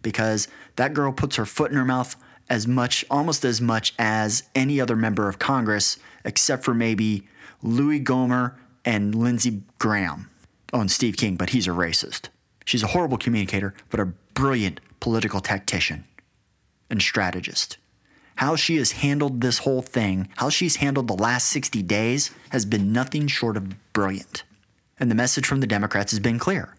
[0.00, 2.16] because that girl puts her foot in her mouth
[2.52, 7.26] as much, almost as much as any other member of Congress, except for maybe
[7.62, 10.28] Louie Gohmert and Lindsey Graham.
[10.70, 12.28] Oh, and Steve King, but he's a racist.
[12.66, 16.04] She's a horrible communicator, but a brilliant political tactician
[16.90, 17.78] and strategist.
[18.36, 22.66] How she has handled this whole thing, how she's handled the last 60 days, has
[22.66, 24.42] been nothing short of brilliant.
[25.00, 26.76] And the message from the Democrats has been clear.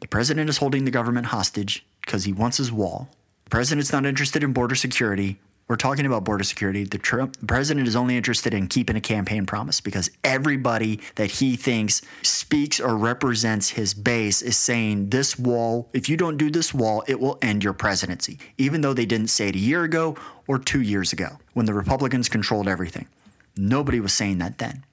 [0.00, 3.08] The president is holding the government hostage because he wants his wall.
[3.44, 5.38] The president's not interested in border security.
[5.66, 6.84] We're talking about border security.
[6.84, 11.30] The Trump the president is only interested in keeping a campaign promise because everybody that
[11.30, 16.50] he thinks speaks or represents his base is saying this wall, if you don't do
[16.50, 18.38] this wall, it will end your presidency.
[18.58, 21.72] Even though they didn't say it a year ago or 2 years ago when the
[21.72, 23.08] Republicans controlled everything.
[23.56, 24.84] Nobody was saying that then.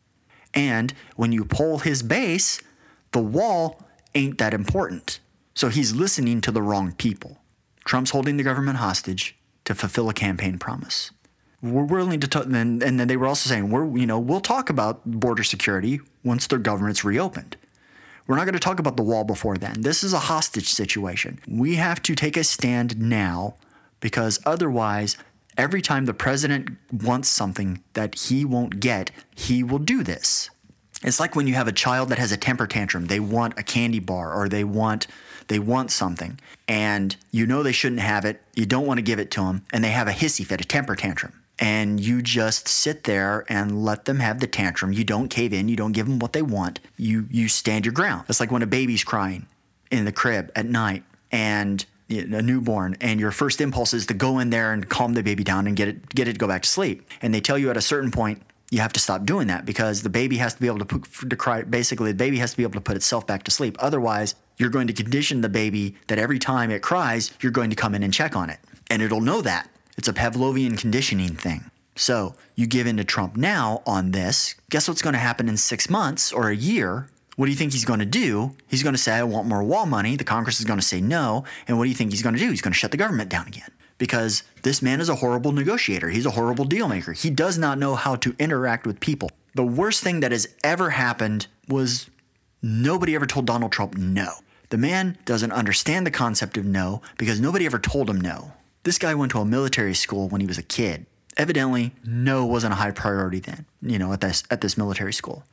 [0.54, 2.62] And when you poll his base,
[3.12, 3.84] the wall
[4.16, 5.20] ain't that important.
[5.54, 7.41] So he's listening to the wrong people.
[7.86, 11.12] Trump's holding the government hostage to fulfill a campaign promise.
[11.62, 12.42] we're willing to.
[12.42, 16.00] And, and then they were also saying, we're, you know, we'll talk about border security
[16.24, 17.58] once their government's reopened.
[18.28, 19.82] We're not going to talk about the wall before then.
[19.82, 21.40] This is a hostage situation.
[21.48, 23.56] We have to take a stand now
[24.00, 25.18] because otherwise,
[25.58, 30.50] every time the president wants something that he won't get, he will do this.
[31.04, 33.08] It's like when you have a child that has a temper tantrum.
[33.08, 35.08] They want a candy bar or they want
[35.52, 38.42] they want something and you know they shouldn't have it.
[38.56, 40.64] You don't want to give it to them and they have a hissy fit, a
[40.64, 41.34] temper tantrum.
[41.60, 44.94] And you just sit there and let them have the tantrum.
[44.94, 46.80] You don't cave in, you don't give them what they want.
[46.96, 48.28] You you stand your ground.
[48.30, 49.46] It's like when a baby's crying
[49.92, 54.40] in the crib at night and a newborn and your first impulse is to go
[54.40, 56.62] in there and calm the baby down and get it get it to go back
[56.62, 57.06] to sleep.
[57.22, 60.02] And they tell you at a certain point you have to stop doing that because
[60.02, 61.62] the baby has to be able to, put, to cry.
[61.62, 63.76] Basically, the baby has to be able to put itself back to sleep.
[63.80, 67.76] Otherwise, you're going to condition the baby that every time it cries, you're going to
[67.76, 68.60] come in and check on it.
[68.90, 69.70] And it'll know that.
[69.98, 71.70] It's a Pavlovian conditioning thing.
[71.98, 74.56] So you give in to Trump now on this.
[74.70, 77.10] Guess what's going to happen in six months or a year?
[77.36, 78.56] What do you think he's going to do?
[78.68, 80.16] He's going to say, I want more wall money.
[80.16, 81.44] The Congress is going to say no.
[81.68, 82.50] And what do you think he's going to do?
[82.50, 83.70] He's going to shut the government down again
[84.02, 86.10] because this man is a horrible negotiator.
[86.10, 87.12] He's a horrible deal maker.
[87.14, 89.30] He does not know how to interact with people.
[89.54, 92.10] The worst thing that has ever happened was
[92.64, 94.32] nobody ever told Donald Trump no.
[94.70, 98.54] The man doesn't understand the concept of no because nobody ever told him no.
[98.82, 101.06] This guy went to a military school when he was a kid.
[101.38, 105.44] Evidently, no wasn't a high priority then, you know, at this at this military school.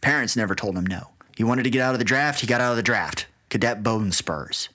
[0.00, 1.08] Parents never told him no.
[1.36, 3.26] He wanted to get out of the draft, he got out of the draft.
[3.50, 4.70] Cadet Bone Spurs.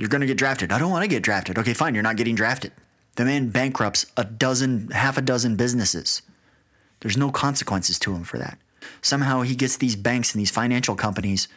[0.00, 0.72] You're going to get drafted.
[0.72, 1.58] I don't want to get drafted.
[1.58, 1.92] Okay, fine.
[1.92, 2.72] You're not getting drafted.
[3.16, 6.22] The man bankrupts a dozen, half a dozen businesses.
[7.00, 8.56] There's no consequences to him for that.
[9.02, 11.48] Somehow he gets these banks and these financial companies,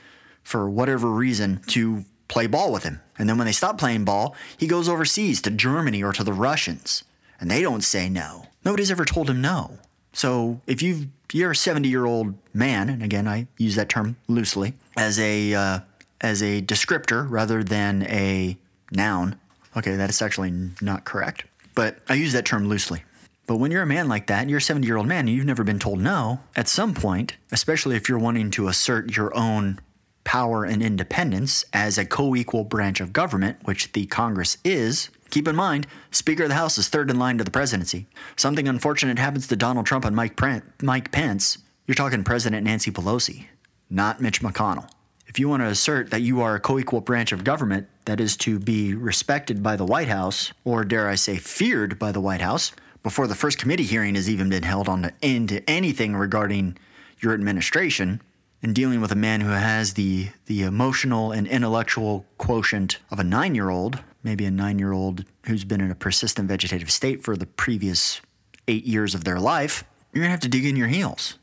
[0.43, 2.99] for whatever reason, to play ball with him.
[3.17, 6.33] And then when they stop playing ball, he goes overseas to Germany or to the
[6.33, 7.05] Russians.
[7.39, 8.47] And they don't say no.
[8.65, 9.77] Nobody's ever told him no.
[10.11, 14.17] So if you you're a 70 year old man, and again I use that term
[14.27, 15.79] loosely as a uh,
[16.23, 18.57] as a descriptor rather than a
[18.91, 19.39] noun.
[19.75, 21.43] Okay, that is actually not correct,
[21.75, 23.03] but I use that term loosely.
[23.45, 25.45] But when you're a man like that, you're a 70 year old man and you've
[25.45, 29.79] never been told no, at some point, especially if you're wanting to assert your own
[30.23, 35.47] power and independence as a co equal branch of government, which the Congress is, keep
[35.47, 38.05] in mind, Speaker of the House is third in line to the presidency.
[38.37, 40.39] Something unfortunate happens to Donald Trump and Mike,
[40.81, 43.47] Mike Pence, you're talking President Nancy Pelosi,
[43.89, 44.89] not Mitch McConnell
[45.33, 48.19] if you want to assert that you are a co equal branch of government that
[48.19, 52.21] is to be respected by the White House, or dare I say, feared by the
[52.21, 55.67] White House, before the first committee hearing has even been held on the end to
[55.67, 56.77] anything regarding
[57.19, 58.21] your administration,
[58.61, 63.23] and dealing with a man who has the the emotional and intellectual quotient of a
[63.23, 67.23] nine year old, maybe a nine year old who's been in a persistent vegetative state
[67.23, 68.21] for the previous
[68.67, 71.39] eight years of their life, you're gonna have to dig in your heels.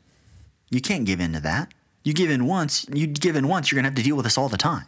[0.69, 1.73] You can't give in to that.
[2.03, 4.25] You give in once, you give in once, you're going to have to deal with
[4.25, 4.85] this all the time.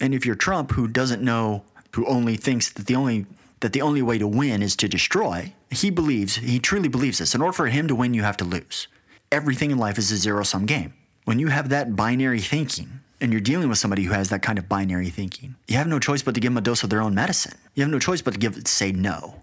[0.00, 3.26] And if you're Trump who doesn't know, who only thinks that the only
[3.60, 7.34] that the only way to win is to destroy, he believes, he truly believes this.
[7.34, 8.88] In order for him to win, you have to lose.
[9.30, 10.94] Everything in life is a zero sum game.
[11.26, 14.58] When you have that binary thinking, and you're dealing with somebody who has that kind
[14.58, 17.02] of binary thinking, you have no choice but to give them a dose of their
[17.02, 17.58] own medicine.
[17.74, 19.42] You have no choice but to give say no.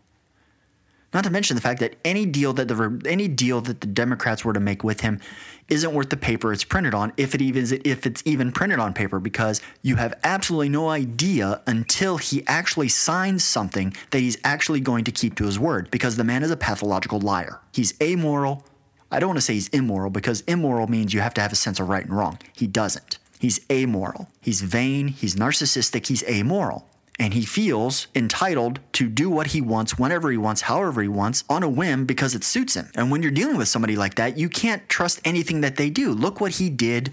[1.13, 4.43] Not to mention the fact that any deal that the any deal that the Democrats
[4.43, 5.21] were to make with him
[5.69, 8.93] isn't worth the paper it's printed on, if it even if it's even printed on
[8.93, 14.81] paper, because you have absolutely no idea until he actually signs something that he's actually
[14.81, 15.89] going to keep to his word.
[15.91, 17.61] Because the man is a pathological liar.
[17.73, 18.65] He's amoral.
[19.09, 21.55] I don't want to say he's immoral because immoral means you have to have a
[21.55, 22.39] sense of right and wrong.
[22.53, 23.17] He doesn't.
[23.39, 24.27] He's amoral.
[24.41, 25.07] He's vain.
[25.07, 26.07] He's narcissistic.
[26.07, 31.01] He's amoral and he feels entitled to do what he wants whenever he wants, however
[31.01, 32.91] he wants, on a whim because it suits him.
[32.95, 36.11] And when you're dealing with somebody like that, you can't trust anything that they do.
[36.11, 37.11] Look what he did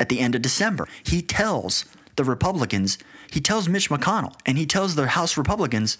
[0.00, 0.88] at the end of December.
[1.04, 1.84] He tells
[2.16, 2.98] the Republicans,
[3.30, 5.98] he tells Mitch McConnell, and he tells the House Republicans,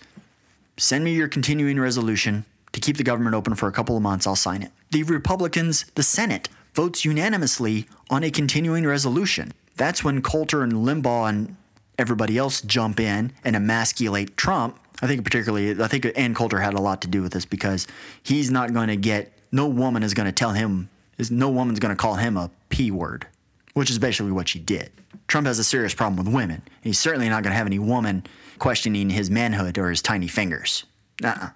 [0.77, 4.27] send me your continuing resolution to keep the government open for a couple of months,
[4.27, 4.73] I'll sign it.
[4.91, 9.53] The Republicans, the Senate, votes unanimously on a continuing resolution.
[9.77, 11.57] That's when Coulter and Limbaugh and
[11.99, 14.79] everybody else jump in and emasculate Trump.
[15.01, 17.87] I think particularly, I think Ann Coulter had a lot to do with this because
[18.23, 21.81] he's not going to get, no woman is going to tell him, is no woman's
[21.81, 23.27] going to call him a P word,
[23.75, 24.91] which is basically what she did.
[25.27, 26.63] Trump has a serious problem with women.
[26.83, 28.25] He's certainly not going to have any woman
[28.59, 30.85] questioning his manhood or his tiny fingers.
[31.23, 31.51] Uh-uh.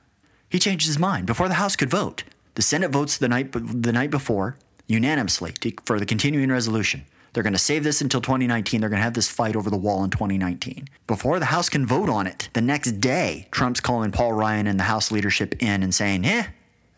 [0.48, 2.24] He changed his mind before the House could vote.
[2.54, 7.04] The Senate votes the night, the night before unanimously to, for the continuing resolution.
[7.36, 8.80] They're going to save this until 2019.
[8.80, 10.88] They're going to have this fight over the wall in 2019.
[11.06, 14.80] Before the House can vote on it, the next day, Trump's calling Paul Ryan and
[14.80, 16.46] the House leadership in and saying, eh,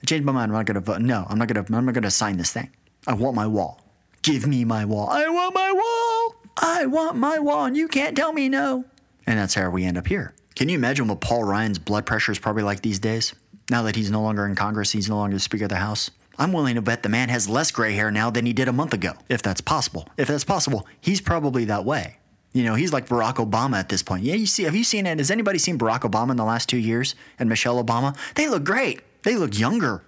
[0.01, 0.53] I changed my mind.
[0.53, 1.01] I'm not gonna vote.
[1.01, 1.67] No, I'm not gonna.
[1.77, 2.71] I'm not gonna sign this thing.
[3.09, 3.81] I want my wall.
[4.23, 5.09] Give me my wall.
[5.11, 6.51] I want my wall.
[6.57, 8.85] I want my wall, and you can't tell me no.
[9.27, 10.37] And that's how we end up here.
[10.55, 13.35] Can you imagine what Paul Ryan's blood pressure is probably like these days?
[13.71, 16.13] Now that he's no longer in Congress, he's no longer the Speaker of the House.
[16.39, 18.73] I'm willing to bet the man has less gray hair now than he did a
[18.73, 20.09] month ago, if that's possible.
[20.17, 22.19] If that's possible, he's probably that way.
[22.53, 24.25] You know, he's like Barack Obama at this point.
[24.25, 25.19] Yeah, you see, have you seen it?
[25.19, 28.17] Has anybody seen Barack Obama in the last two years and Michelle Obama?
[28.35, 29.01] They look great.
[29.25, 30.03] They look younger.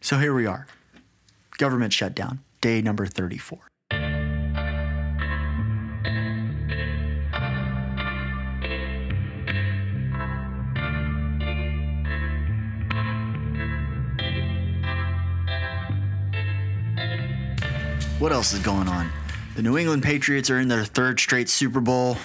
[0.00, 0.66] So here we are.
[1.56, 3.58] Government shutdown, day number 34.
[18.20, 19.10] What else is going on?
[19.56, 22.16] The New England Patriots are in their third straight Super Bowl.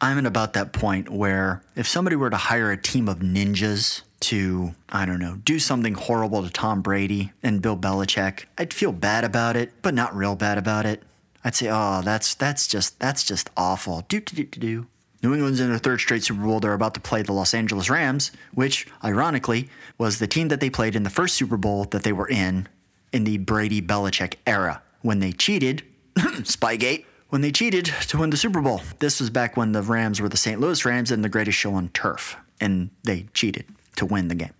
[0.00, 4.00] I'm at about that point where if somebody were to hire a team of ninjas
[4.20, 8.92] to, I don't know, do something horrible to Tom Brady and Bill Belichick, I'd feel
[8.92, 11.02] bad about it, but not real bad about it.
[11.44, 14.06] I'd say, oh, that's that's just that's just awful.
[14.08, 14.86] Do do do do do.
[15.22, 16.60] New England's in their third straight Super Bowl.
[16.60, 20.70] They're about to play the Los Angeles Rams, which, ironically, was the team that they
[20.70, 22.68] played in the first Super Bowl that they were in
[23.12, 25.82] in the Brady Belichick era when they cheated,
[26.16, 28.82] Spygate, when they cheated to win the Super Bowl.
[28.98, 30.60] This was back when the Rams were the St.
[30.60, 33.64] Louis Rams and the greatest show on turf, and they cheated
[33.96, 34.54] to win the game.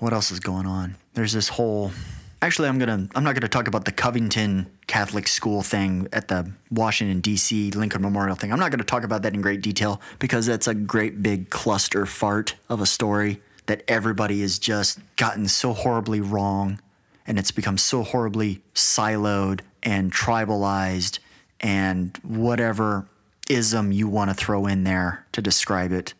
[0.00, 0.96] What else is going on?
[1.14, 1.92] There's this whole.
[2.42, 3.06] Actually, I'm gonna.
[3.14, 7.70] I'm not gonna talk about the Covington Catholic school thing at the Washington D.C.
[7.72, 8.50] Lincoln Memorial thing.
[8.50, 12.06] I'm not gonna talk about that in great detail because that's a great big cluster
[12.06, 16.80] fart of a story that everybody has just gotten so horribly wrong
[17.30, 21.20] and it's become so horribly siloed and tribalized
[21.60, 23.06] and whatever
[23.48, 26.12] ism you want to throw in there to describe it.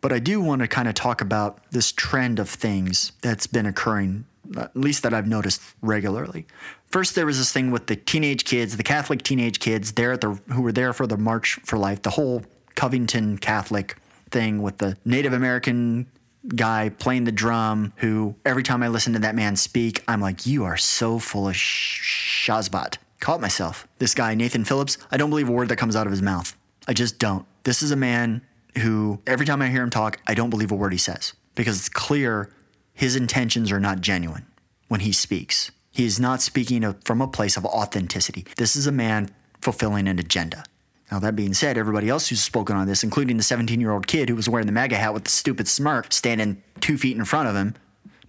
[0.00, 3.66] But I do want to kind of talk about this trend of things that's been
[3.66, 4.24] occurring,
[4.56, 6.46] at least that I've noticed regularly.
[6.86, 10.20] First, there was this thing with the teenage kids, the Catholic teenage kids there at
[10.20, 12.44] the who were there for the March for Life, the whole
[12.76, 13.96] Covington Catholic
[14.30, 16.06] thing with the Native American
[16.48, 20.46] guy playing the drum who every time I listen to that man speak, I'm like,
[20.46, 22.98] you are so full of sh- shazbot.
[23.20, 23.86] Caught myself.
[23.98, 26.56] This guy, Nathan Phillips, I don't believe a word that comes out of his mouth.
[26.88, 27.46] I just don't.
[27.62, 28.42] This is a man
[28.78, 31.78] who, every time I hear him talk, I don't believe a word he says because
[31.78, 32.52] it's clear
[32.94, 34.46] his intentions are not genuine
[34.88, 35.70] when he speaks.
[35.90, 38.46] He is not speaking from a place of authenticity.
[38.56, 40.64] This is a man fulfilling an agenda.
[41.12, 44.06] Now, that being said, everybody else who's spoken on this, including the 17 year old
[44.06, 47.26] kid who was wearing the MAGA hat with the stupid smirk standing two feet in
[47.26, 47.74] front of him,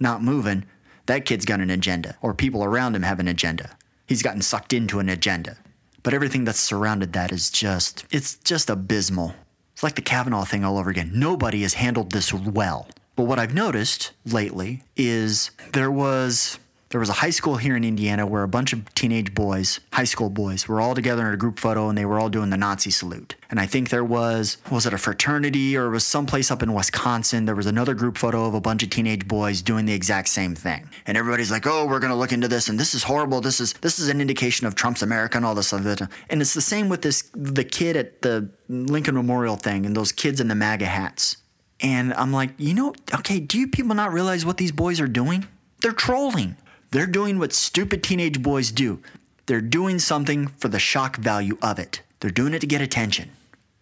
[0.01, 0.65] not moving,
[1.05, 3.77] that kid's got an agenda, or people around him have an agenda.
[4.05, 5.55] He's gotten sucked into an agenda.
[6.03, 9.33] But everything that's surrounded that is just, it's just abysmal.
[9.71, 11.11] It's like the Kavanaugh thing all over again.
[11.13, 12.89] Nobody has handled this well.
[13.15, 16.59] But what I've noticed lately is there was
[16.93, 20.03] there was a high school here in Indiana where a bunch of teenage boys, high
[20.03, 22.55] school boys, were all together in a group photo and they were all doing the
[22.55, 23.35] Nazi salute.
[23.49, 26.71] And I think there was, was it a fraternity or it was someplace up in
[26.71, 27.45] Wisconsin?
[27.45, 30.53] There was another group photo of a bunch of teenage boys doing the exact same
[30.53, 30.87] thing.
[31.07, 33.41] And everybody's like, oh, we're going to look into this and this is horrible.
[33.41, 36.07] This is, this is an indication of Trump's America and all this other.
[36.29, 40.11] And it's the same with this, the kid at the Lincoln Memorial thing and those
[40.11, 41.37] kids in the MAGA hats.
[41.81, 45.07] And I'm like, you know, okay, do you people not realize what these boys are
[45.07, 45.47] doing?
[45.81, 46.55] They're trolling.
[46.93, 49.01] They're doing what stupid teenage boys do.
[49.47, 52.03] They're doing something for the shock value of it.
[52.19, 53.31] They're doing it to get attention.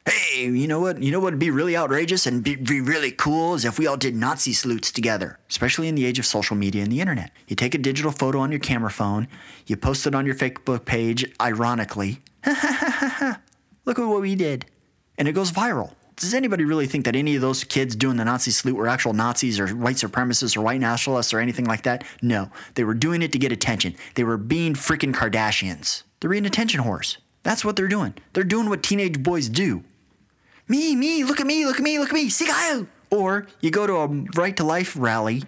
[0.05, 1.03] Hey, you know what?
[1.03, 3.85] You know what would be really outrageous and be, be really cool is if we
[3.85, 7.31] all did Nazi salutes together, especially in the age of social media and the internet.
[7.49, 9.27] You take a digital photo on your camera phone,
[9.67, 12.19] you post it on your Facebook page, ironically.
[12.45, 14.67] Look at what we did.
[15.17, 18.25] And it goes viral does anybody really think that any of those kids doing the
[18.25, 22.03] Nazi salute were actual Nazis or white supremacists or white nationalists or anything like that?
[22.21, 22.51] No.
[22.75, 23.95] They were doing it to get attention.
[24.15, 26.03] They were being freaking Kardashians.
[26.19, 27.17] They're being attention whores.
[27.43, 28.13] That's what they're doing.
[28.33, 29.83] They're doing what teenage boys do.
[30.67, 32.87] Me, me, look at me, look at me, look at me, Sigal!
[33.09, 35.43] Or you go to a Right to Life rally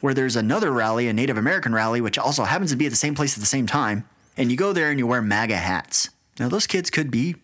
[0.00, 2.96] where there's another rally, a Native American rally, which also happens to be at the
[2.96, 4.04] same place at the same time,
[4.36, 6.10] and you go there and you wear MAGA hats.
[6.38, 7.36] Now, those kids could be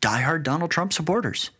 [0.00, 1.50] diehard Donald Trump supporters.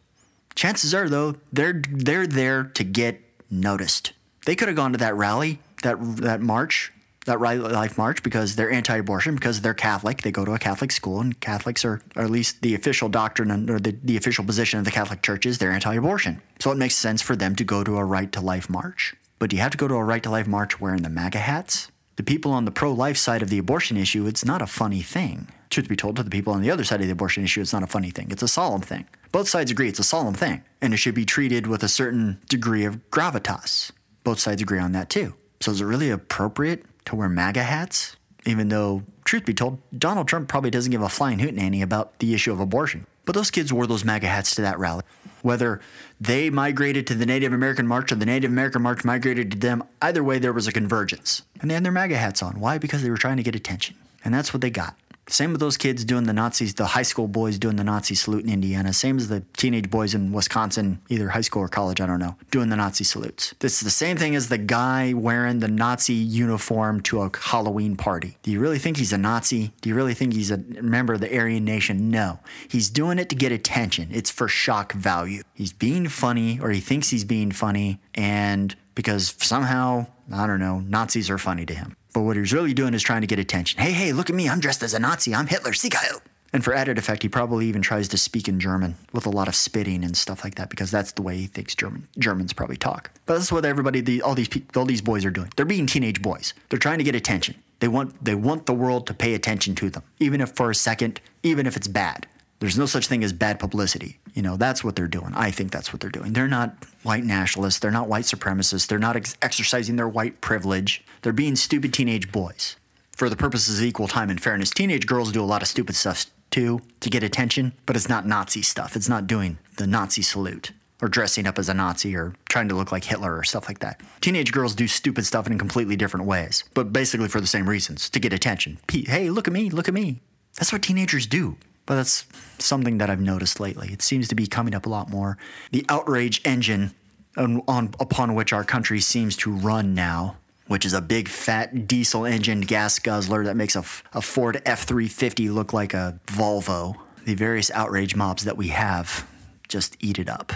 [0.55, 4.12] Chances are, though, they're they're there to get noticed.
[4.46, 6.92] They could have gone to that rally, that that march,
[7.26, 10.22] that right life march because they're anti-abortion because they're Catholic.
[10.22, 13.70] They go to a Catholic school, and Catholics are, or at least the official doctrine
[13.70, 16.40] or the, the official position of the Catholic Church is they're anti-abortion.
[16.61, 19.14] So it makes sense for them to go to a right to life march.
[19.38, 21.38] But do you have to go to a right to life march wearing the MAGA
[21.38, 21.90] hats?
[22.16, 25.48] The people on the pro-life side of the abortion issue, it's not a funny thing.
[25.75, 27.72] Truth be told, to the people on the other side of the abortion issue, it's
[27.72, 28.29] not a funny thing.
[28.31, 29.09] It's a solemn thing.
[29.33, 32.41] Both sides agree it's a solemn thing, and it should be treated with a certain
[32.49, 33.91] degree of gravitas.
[34.22, 35.35] Both sides agree on that too.
[35.59, 38.14] So is it really appropriate to wear MAGA hats?
[38.47, 42.20] Even though, truth be told, Donald Trump probably doesn't give a flying hoot nanny about
[42.20, 43.05] the issue of abortion.
[43.25, 45.03] But those kids wore those MAGA hats to that rally.
[45.43, 45.81] Whether
[46.20, 49.83] they migrated to the Native American March or the Native American March migrated to them,
[50.01, 51.43] either way, there was a convergence.
[51.61, 52.61] And they had their MAGA hats on.
[52.61, 52.79] Why?
[52.79, 53.97] Because they were trying to get attention.
[54.25, 54.95] And that's what they got.
[55.29, 58.45] Same with those kids doing the Nazis, the high school boys doing the Nazi salute
[58.45, 58.93] in Indiana.
[58.93, 62.37] Same as the teenage boys in Wisconsin, either high school or college, I don't know,
[62.51, 63.55] doing the Nazi salutes.
[63.61, 68.37] It's the same thing as the guy wearing the Nazi uniform to a Halloween party.
[68.43, 69.72] Do you really think he's a Nazi?
[69.81, 72.11] Do you really think he's a member of the Aryan Nation?
[72.11, 72.41] No.
[72.68, 74.09] He's doing it to get attention.
[74.12, 75.43] It's for shock value.
[75.55, 80.81] He's being funny, or he thinks he's being funny, and because somehow, I don't know,
[80.81, 81.97] Nazis are funny to him.
[82.15, 83.81] But what he's really doing is trying to get attention.
[83.81, 84.49] Hey, hey, look at me.
[84.49, 85.35] I'm dressed as a Nazi.
[85.35, 85.75] I'm Hitler.
[85.75, 86.21] Sieg Heil.
[86.25, 86.31] Oh.
[86.55, 89.49] And for added effect, he probably even tries to speak in German with a lot
[89.49, 92.77] of spitting and stuff like that because that's the way he thinks German Germans probably
[92.77, 93.11] talk.
[93.27, 95.51] But that's what everybody, the, all these people, all these boys are doing.
[95.57, 96.55] They're being teenage boys.
[96.69, 97.57] They're trying to get attention.
[97.81, 100.77] They want they want the world to pay attention to them, even if for a
[100.77, 102.29] second, even if it's bad.
[102.65, 104.21] There's no such thing as bad publicity.
[104.33, 105.33] You know, that's what they're doing.
[105.35, 106.33] I think that's what they're doing.
[106.33, 107.79] They're not white nationalists.
[107.79, 108.87] They're not white supremacists.
[108.87, 111.05] They're not ex- exercising their white privilege.
[111.21, 112.77] They're being stupid teenage boys.
[113.15, 115.95] For the purposes of equal time and fairness, teenage girls do a lot of stupid
[115.95, 118.97] stuff too to get attention, but it's not Nazi stuff.
[118.97, 122.75] It's not doing the Nazi salute or dressing up as a Nazi or trying to
[122.75, 124.01] look like Hitler or stuff like that.
[124.23, 128.09] Teenage girls do stupid stuff in completely different ways, but basically for the same reasons
[128.09, 128.79] to get attention.
[128.91, 130.23] Hey, look at me, look at me.
[130.57, 131.59] That's what teenagers do.
[131.87, 132.26] But that's
[132.59, 133.93] something that I've noticed lately.
[133.93, 135.37] It seems to be coming up a lot more.
[135.70, 136.95] The outrage engine
[137.37, 141.87] on, on, upon which our country seems to run now, which is a big fat
[141.87, 146.97] diesel engined gas guzzler that makes a, a Ford F 350 look like a Volvo.
[147.24, 149.28] The various outrage mobs that we have
[149.68, 150.53] just eat it up.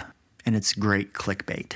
[0.46, 1.74] And it's great clickbait.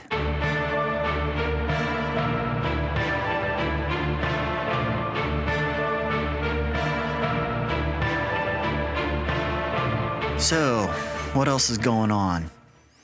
[10.43, 10.89] So,
[11.35, 12.51] what else is going on?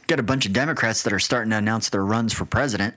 [0.09, 2.97] Got a bunch of Democrats that are starting to announce their runs for president,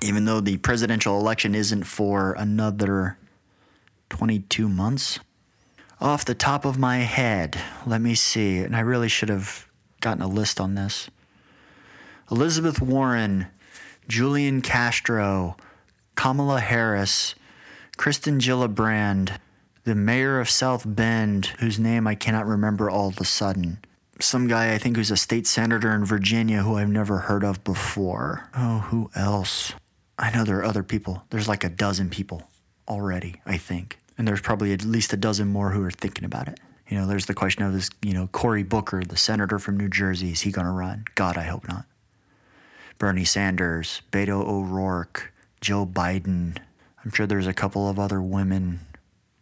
[0.00, 3.18] even though the presidential election isn't for another
[4.08, 5.20] 22 months.
[6.00, 9.66] Off the top of my head, let me see, and I really should have
[10.00, 11.10] gotten a list on this.
[12.30, 13.48] Elizabeth Warren,
[14.08, 15.58] Julian Castro,
[16.14, 17.34] Kamala Harris,
[17.98, 19.36] Kristen Gillibrand,
[19.84, 23.78] the mayor of South Bend, whose name I cannot remember all of a sudden.
[24.20, 27.64] Some guy I think who's a state senator in Virginia who I've never heard of
[27.64, 28.48] before.
[28.54, 29.72] Oh, who else?
[30.18, 31.22] I know there are other people.
[31.30, 32.42] There's like a dozen people
[32.86, 33.98] already, I think.
[34.18, 36.60] And there's probably at least a dozen more who are thinking about it.
[36.88, 39.88] You know, there's the question of is, you know, Cory Booker, the senator from New
[39.88, 41.04] Jersey, is he going to run?
[41.14, 41.86] God, I hope not.
[42.98, 46.58] Bernie Sanders, Beto O'Rourke, Joe Biden.
[47.02, 48.80] I'm sure there's a couple of other women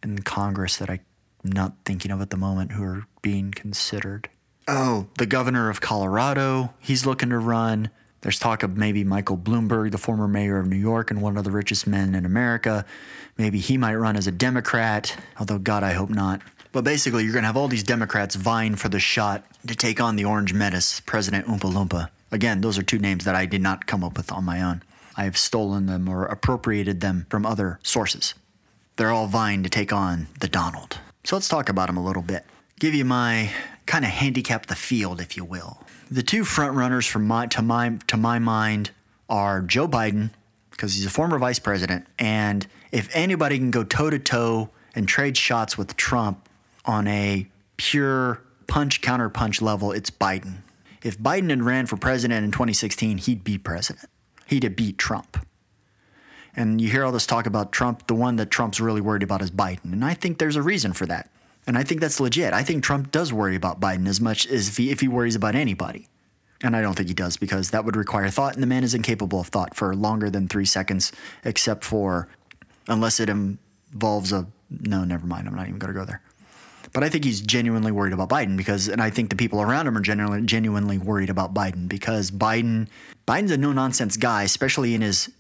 [0.03, 1.01] in Congress that I'm
[1.45, 4.29] not thinking of at the moment who are being considered.
[4.67, 7.91] Oh, the governor of Colorado, he's looking to run.
[8.21, 11.45] There's talk of maybe Michael Bloomberg, the former mayor of New York and one of
[11.45, 12.85] the richest men in America.
[13.37, 16.43] Maybe he might run as a Democrat, although, God, I hope not.
[16.73, 20.01] But basically, you're going to have all these Democrats vying for the shot to take
[20.01, 22.09] on the Orange Menace, President Oompa Loompa.
[22.31, 24.83] Again, those are two names that I did not come up with on my own.
[25.17, 28.35] I have stolen them or appropriated them from other sources.
[28.99, 30.99] They're all vying to take on the Donald.
[31.23, 32.45] So let's talk about him a little bit.
[32.81, 33.51] Give you my
[33.87, 35.81] kind of handicap the field, if you will.
[36.11, 38.91] The two front runners from my to my to my mind
[39.29, 40.31] are Joe Biden
[40.73, 45.07] because he's a former vice president, and if anybody can go toe to toe and
[45.07, 46.49] trade shots with Trump
[46.85, 47.47] on a
[47.77, 50.63] pure punch counter punch level, it's Biden.
[51.05, 54.09] If Biden had ran for president in 2016, he'd be president.
[54.47, 55.37] He'd have beat Trump.
[56.57, 58.07] And you hear all this talk about Trump.
[58.07, 59.93] The one that Trump's really worried about is Biden.
[59.93, 61.31] And I think there's a reason for that.
[61.67, 62.53] And I think that's legit.
[62.53, 65.35] I think Trump does worry about Biden as much as if he, if he worries
[65.35, 66.09] about anybody.
[66.63, 68.95] And I don't think he does because that would require thought, and the man is
[68.95, 71.13] incapable of thought for longer than three seconds,
[71.45, 72.27] except for
[72.89, 74.47] unless it involves a.
[74.71, 75.47] No, never mind.
[75.47, 76.21] I'm not even going to go there.
[76.93, 79.87] But I think he's genuinely worried about Biden because, and I think the people around
[79.87, 82.89] him are genuinely, genuinely worried about Biden because Biden,
[83.27, 85.31] Biden's a no nonsense guy, especially in his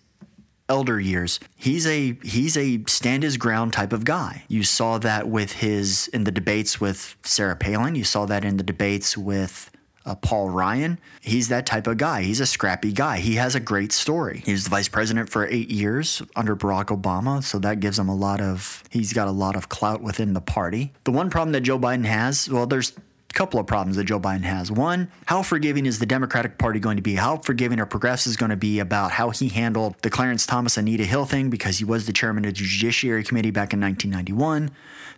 [0.68, 1.40] elder years.
[1.56, 4.44] He's a he's a stand his ground type of guy.
[4.48, 7.94] You saw that with his in the debates with Sarah Palin.
[7.94, 9.70] You saw that in the debates with
[10.08, 10.98] uh, Paul Ryan.
[11.20, 12.22] He's that type of guy.
[12.22, 13.18] He's a scrappy guy.
[13.18, 14.42] He has a great story.
[14.44, 18.08] He was the vice president for eight years under Barack Obama, so that gives him
[18.08, 18.82] a lot of.
[18.90, 20.92] He's got a lot of clout within the party.
[21.04, 22.92] The one problem that Joe Biden has, well, there's
[23.34, 24.70] couple of problems that Joe Biden has.
[24.70, 27.14] One, how forgiving is the Democratic Party going to be?
[27.14, 31.04] How forgiving are progressives going to be about how he handled the Clarence Thomas Anita
[31.04, 34.70] Hill thing because he was the chairman of the Judiciary Committee back in 1991.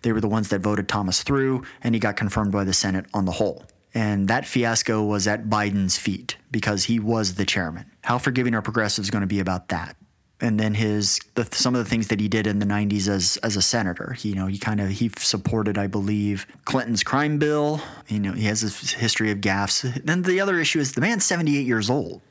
[0.02, 3.06] They were the ones that voted Thomas through, and he got confirmed by the Senate
[3.14, 3.64] on the whole.
[3.94, 7.90] And that fiasco was at Biden's feet because he was the chairman.
[8.02, 9.96] How forgiving are progressives going to be about that?
[10.40, 13.36] And then his the, some of the things that he did in the 90s as
[13.38, 14.12] as a senator.
[14.12, 17.80] He, you know he kind of he supported i believe clinton's crime bill.
[18.08, 20.04] You know he has a history of gaffes.
[20.04, 22.22] Then the other issue is the man's 78 years old.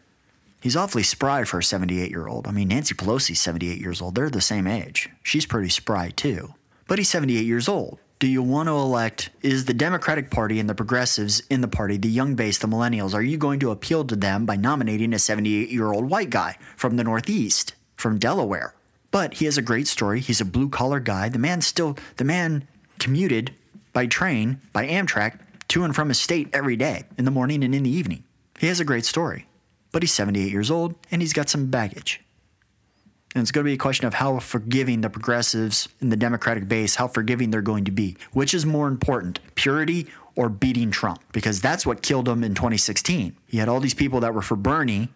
[0.61, 4.15] He's awfully spry for a 78 year old i mean nancy pelosi's 78 years old.
[4.15, 5.09] They're the same age.
[5.23, 6.53] She's pretty spry too.
[6.87, 7.99] But he's 78 years old.
[8.17, 11.95] Do you want to elect is the democratic party and the progressives in the party
[11.95, 15.19] the young base the millennials are you going to appeal to them by nominating a
[15.19, 18.73] 78 year old white guy from the northeast from Delaware.
[19.11, 20.19] But he has a great story.
[20.19, 21.29] He's a blue collar guy.
[21.29, 22.67] The man still, the man
[22.99, 23.53] commuted
[23.93, 25.39] by train, by Amtrak,
[25.69, 28.23] to and from his state every day, in the morning and in the evening.
[28.59, 29.45] He has a great story.
[29.91, 32.21] But he's 78 years old and he's got some baggage.
[33.35, 36.67] And it's going to be a question of how forgiving the progressives in the Democratic
[36.67, 38.17] base, how forgiving they're going to be.
[38.33, 41.21] Which is more important, purity or beating Trump?
[41.31, 43.35] Because that's what killed him in 2016.
[43.47, 45.09] He had all these people that were for Bernie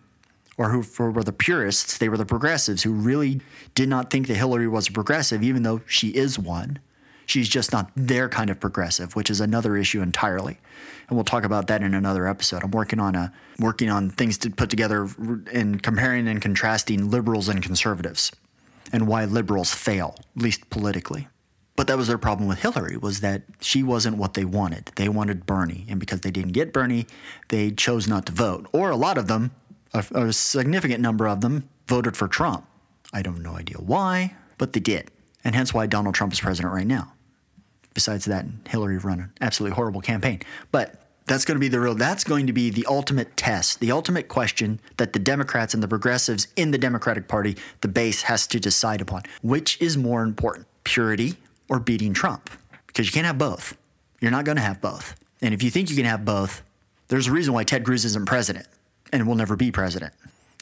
[0.57, 3.41] or who were the purists, they were the progressives who really
[3.75, 6.79] did not think that Hillary was a progressive, even though she is one.
[7.25, 10.59] She's just not their kind of progressive, which is another issue entirely.
[11.07, 12.63] And we'll talk about that in another episode.
[12.63, 15.07] I'm working on a working on things to put together
[15.51, 18.31] in comparing and contrasting liberals and conservatives
[18.91, 21.27] and why liberals fail, at least politically.
[21.75, 24.91] But that was their problem with Hillary was that she wasn't what they wanted.
[24.95, 27.07] They wanted Bernie, and because they didn't get Bernie,
[27.49, 28.67] they chose not to vote.
[28.71, 29.51] Or a lot of them
[29.93, 32.65] a, a significant number of them voted for Trump.
[33.13, 35.11] I don't have no idea why, but they did.
[35.43, 37.13] And hence why Donald Trump is president right now.
[37.93, 40.41] Besides that, Hillary run an absolutely horrible campaign.
[40.71, 43.91] But that's going to be the real that's going to be the ultimate test, the
[43.91, 48.47] ultimate question that the Democrats and the progressives in the Democratic Party, the base has
[48.47, 49.23] to decide upon.
[49.41, 51.35] Which is more important, purity
[51.69, 52.49] or beating Trump?
[52.87, 53.77] Because you can't have both.
[54.19, 55.15] You're not going to have both.
[55.41, 56.63] And if you think you can have both,
[57.09, 58.67] there's a reason why Ted Cruz isn't president
[59.13, 60.11] and will never be president.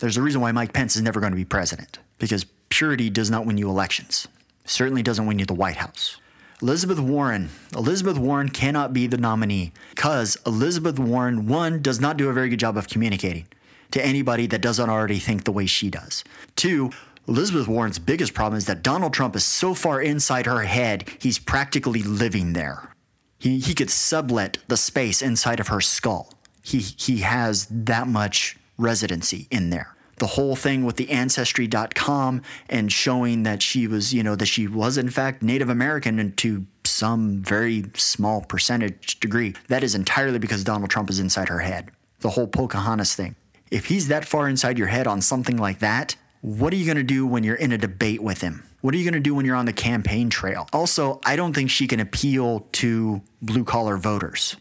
[0.02, 3.32] There's a reason why Mike Pence is never going to be president because purity does
[3.32, 4.28] not win you elections.
[4.66, 6.18] Certainly doesn't win you the White House.
[6.62, 7.50] Elizabeth Warren.
[7.76, 12.50] Elizabeth Warren cannot be the nominee because Elizabeth Warren, one, does not do a very
[12.50, 13.48] good job of communicating
[13.92, 16.24] to anybody that doesn't already think the way she does.
[16.56, 16.92] Two,
[17.28, 21.40] Elizabeth Warren's biggest problem is that Donald Trump is so far inside her head, he's
[21.40, 22.94] practically living there.
[23.40, 28.58] He, he could sublet the space inside of her skull he he has that much
[28.78, 29.96] residency in there.
[30.18, 34.68] The whole thing with the ancestry.com and showing that she was, you know, that she
[34.68, 39.56] was in fact Native American and to some very small percentage degree.
[39.68, 41.90] That is entirely because Donald Trump is inside her head.
[42.20, 43.36] The whole Pocahontas thing.
[43.72, 46.98] If he's that far inside your head on something like that, what are you going
[46.98, 48.64] to do when you're in a debate with him?
[48.82, 50.68] What are you going to do when you're on the campaign trail?
[50.74, 54.56] Also, I don't think she can appeal to blue collar voters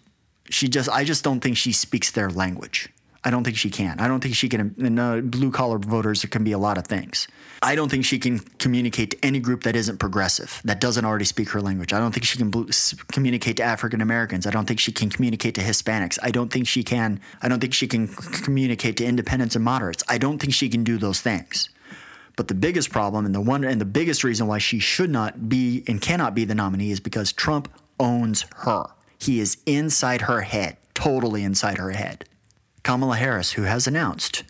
[0.51, 2.89] she just I just don't think she speaks their language.
[3.23, 4.01] I don't think she can.
[4.01, 4.99] I don't think she can.
[4.99, 7.29] Uh, blue collar voters it can be a lot of things.
[7.63, 11.27] I don't think she can communicate to any group that isn't progressive, that doesn't already
[11.27, 11.93] speak her language.
[11.93, 12.71] I don't think she can bl-
[13.13, 14.47] communicate to African Americans.
[14.47, 16.19] I don't think she can communicate to Hispanics.
[16.23, 17.21] I don't think she can.
[17.43, 20.03] I don't think she can communicate to independents and moderates.
[20.09, 21.69] I don't think she can do those things.
[22.37, 25.51] But the biggest problem and the one and the biggest reason why she should not
[25.51, 28.87] be and cannot be the nominee is because Trump owns her.
[29.21, 32.25] He is inside her head, totally inside her head.
[32.83, 34.45] Kamala Harris, who has announced,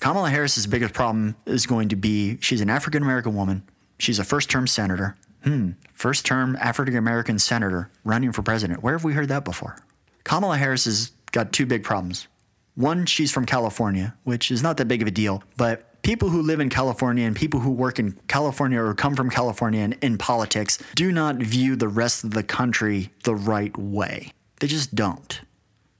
[0.00, 3.62] Kamala Harris's biggest problem is going to be she's an African American woman.
[3.98, 5.16] She's a first term senator.
[5.44, 8.82] Hmm, first term African American senator running for president.
[8.82, 9.76] Where have we heard that before?
[10.24, 12.26] Kamala Harris has got two big problems.
[12.74, 16.42] One, she's from California, which is not that big of a deal, but people who
[16.42, 20.18] live in California and people who work in California or come from California and in
[20.18, 24.30] politics do not view the rest of the country the right way.
[24.60, 25.40] They just don't.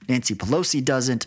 [0.07, 1.25] Nancy Pelosi doesn't.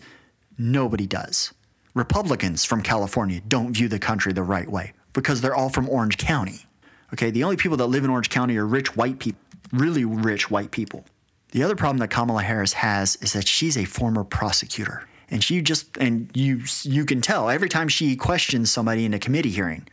[0.57, 1.53] Nobody does.
[1.93, 6.17] Republicans from California don't view the country the right way because they're all from Orange
[6.17, 6.65] County.
[7.13, 9.41] Okay, the only people that live in Orange County are rich white people,
[9.73, 11.05] really rich white people.
[11.51, 15.61] The other problem that Kamala Harris has is that she's a former prosecutor and she
[15.61, 19.87] just and you you can tell every time she questions somebody in a committee hearing.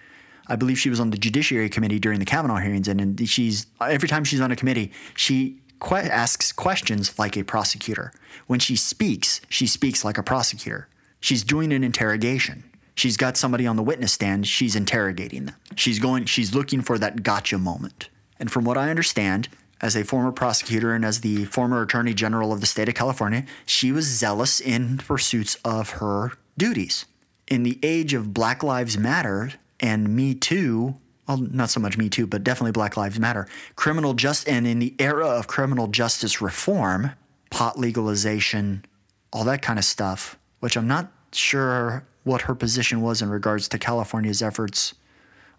[0.49, 4.09] I believe she was on the Judiciary Committee during the Kavanaugh hearings, and, she's every
[4.09, 8.13] time she's on a committee, she que- asks questions like a prosecutor.
[8.47, 10.89] When she speaks, she speaks like a prosecutor.
[11.19, 12.63] She's doing an interrogation.
[12.95, 14.47] She's got somebody on the witness stand.
[14.47, 15.57] She's interrogating them.
[15.75, 16.27] She's going.
[16.27, 18.09] She's looking for that gotcha moment.
[18.39, 19.49] And from what I understand,
[19.81, 23.45] as a former prosecutor and as the former attorney general of the state of California,
[23.65, 27.07] she was zealous in pursuits of her duties.
[27.47, 30.97] In the age of Black Lives Matter and Me Too,
[31.29, 33.47] well, not so much Me Too, but definitely Black Lives Matter,
[33.77, 37.13] criminal just and in the era of criminal justice reform,
[37.51, 38.85] pot legalization,
[39.33, 43.69] all that kind of stuff, which I'm not sure what her position was in regards
[43.69, 44.95] to California's efforts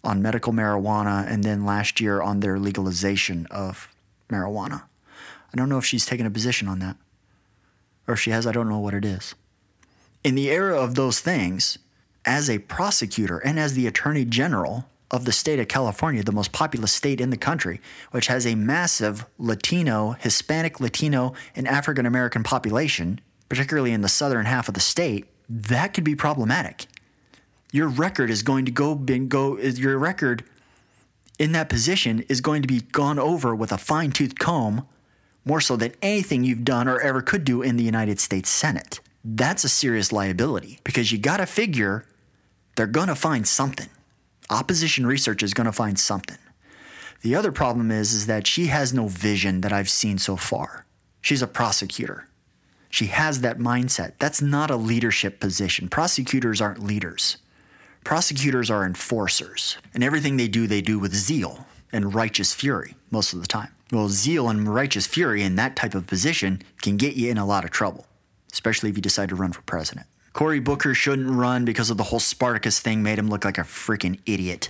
[0.03, 3.89] on medical marijuana and then last year on their legalization of
[4.29, 4.83] marijuana.
[5.53, 6.97] I don't know if she's taken a position on that.
[8.07, 9.35] Or if she has, I don't know what it is.
[10.23, 11.77] In the era of those things,
[12.25, 16.51] as a prosecutor and as the attorney general of the state of California, the most
[16.51, 17.79] populous state in the country,
[18.11, 24.45] which has a massive Latino, Hispanic, Latino, and African American population, particularly in the southern
[24.45, 26.87] half of the state, that could be problematic.
[27.71, 30.43] Your record is going to go, go your record
[31.39, 34.87] in that position is going to be gone over with a fine tooth comb
[35.45, 38.99] more so than anything you've done or ever could do in the United States Senate.
[39.23, 42.05] That's a serious liability because you got to figure
[42.75, 43.89] they're going to find something.
[44.49, 46.37] Opposition research is going to find something.
[47.21, 50.85] The other problem is, is that she has no vision that I've seen so far.
[51.21, 52.27] She's a prosecutor.
[52.89, 54.13] She has that mindset.
[54.19, 55.89] That's not a leadership position.
[55.89, 57.37] Prosecutors aren't leaders.
[58.03, 63.33] Prosecutors are enforcers, and everything they do, they do with zeal and righteous fury most
[63.33, 63.69] of the time.
[63.91, 67.45] Well, zeal and righteous fury in that type of position can get you in a
[67.45, 68.05] lot of trouble,
[68.51, 70.07] especially if you decide to run for president.
[70.33, 73.61] Cory Booker shouldn't run because of the whole Spartacus thing made him look like a
[73.61, 74.69] freaking idiot.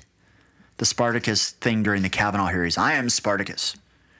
[0.77, 3.75] The Spartacus thing during the Kavanaugh hearings I am Spartacus.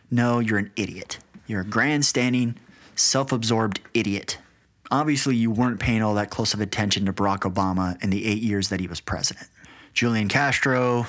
[0.09, 1.19] No, you're an idiot.
[1.45, 2.55] You're a grandstanding,
[2.95, 4.39] self absorbed idiot
[4.91, 8.41] obviously you weren't paying all that close of attention to Barack Obama in the eight
[8.41, 9.47] years that he was president.
[9.93, 11.07] Julian Castro,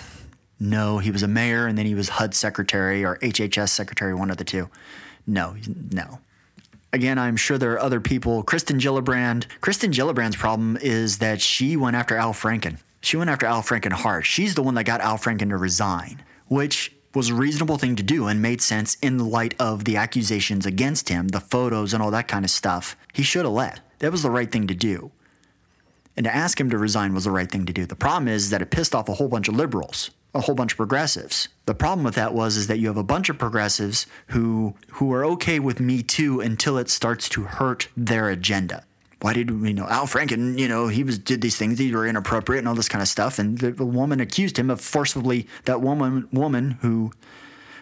[0.61, 4.31] no, he was a mayor and then he was HUD secretary or HHS secretary, one
[4.31, 4.69] of the two.
[5.27, 5.57] No,
[5.93, 6.21] no.
[6.93, 8.43] Again, I'm sure there are other people.
[8.43, 9.47] Kristen Gillibrand.
[9.61, 12.79] Kristen Gillibrand's problem is that she went after Al Franken.
[13.03, 14.25] She went after Al Franken hard.
[14.25, 18.03] She's the one that got Al Franken to resign, which was a reasonable thing to
[18.03, 22.03] do and made sense in the light of the accusations against him, the photos and
[22.03, 22.97] all that kind of stuff.
[23.13, 23.81] He should have let.
[23.99, 25.11] That was the right thing to do.
[26.17, 27.87] And to ask him to resign was the right thing to do.
[27.87, 30.73] The problem is that it pissed off a whole bunch of liberals, a whole bunch
[30.73, 31.49] of progressives.
[31.67, 35.13] The problem with that was is that you have a bunch of progressives who who
[35.13, 38.85] are okay with Me Too until it starts to hurt their agenda
[39.21, 40.59] why did you know Al Franken?
[40.59, 43.09] You know he was did these things that were inappropriate and all this kind of
[43.09, 43.39] stuff.
[43.39, 47.13] And the, the, woman accused him of forcibly that woman woman who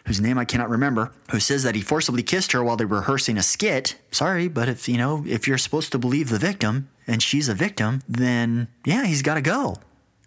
[0.07, 2.99] whose name I cannot remember who says that he forcibly kissed her while they were
[2.99, 3.97] rehearsing a skit.
[4.11, 7.55] Sorry, but if you know if you're supposed to believe the victim and she's a
[7.55, 9.77] victim, then yeah, he's got to go.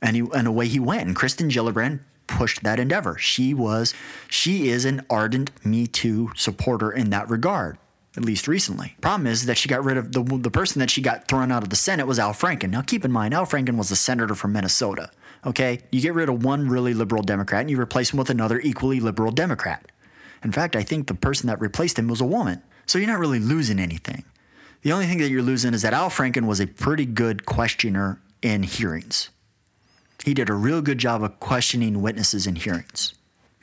[0.02, 1.08] And he and away he went.
[1.08, 3.18] And Kristen Gillibrand pushed that endeavor.
[3.18, 3.96] She was
[4.28, 7.80] she is an ardent Me Too supporter in that regard
[8.20, 8.96] at least recently.
[9.00, 11.64] Problem is that she got rid of the, the person that she got thrown out
[11.64, 12.70] of the Senate was Al Franken.
[12.70, 15.10] Now, keep in mind, Al Franken was a senator from Minnesota.
[15.46, 18.60] Okay, you get rid of one really liberal Democrat and you replace him with another
[18.60, 19.90] equally liberal Democrat.
[20.44, 22.62] In fact, I think the person that replaced him was a woman.
[22.86, 24.26] So you're not really losing anything.
[24.82, 28.20] The only thing that you're losing is that Al Franken was a pretty good questioner
[28.42, 29.30] in hearings.
[30.26, 33.14] He did a real good job of questioning witnesses in hearings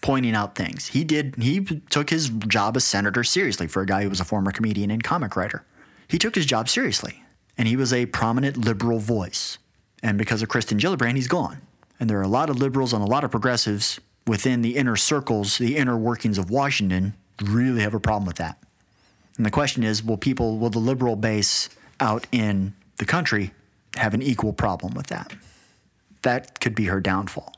[0.06, 0.86] pointing out things.
[0.86, 4.24] He did he took his job as senator seriously for a guy who was a
[4.24, 5.64] former comedian and comic writer.
[6.06, 7.24] He took his job seriously,
[7.58, 9.58] and he was a prominent liberal voice.
[10.04, 11.60] And because of Kristen Gillibrand, he's gone.
[11.98, 13.98] And there are a lot of liberals and a lot of progressives
[14.28, 18.62] within the inner circles, the inner workings of Washington, really have a problem with that.
[19.36, 23.50] And the question is, will people, will the liberal base out in the country
[23.96, 25.34] have an equal problem with that?
[26.22, 27.56] That could be her downfall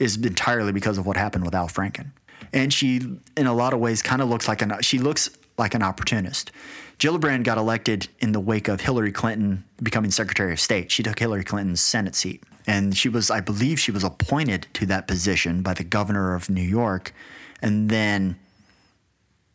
[0.00, 2.10] is entirely because of what happened with Al Franken.
[2.52, 2.96] And she,
[3.36, 6.50] in a lot of ways, kind of looks like an she looks like an opportunist.
[6.98, 10.90] Gillibrand got elected in the wake of Hillary Clinton becoming Secretary of State.
[10.90, 14.86] She took Hillary Clinton's Senate seat, and she was, I believe, she was appointed to
[14.86, 17.14] that position by the governor of New York,
[17.62, 18.38] and then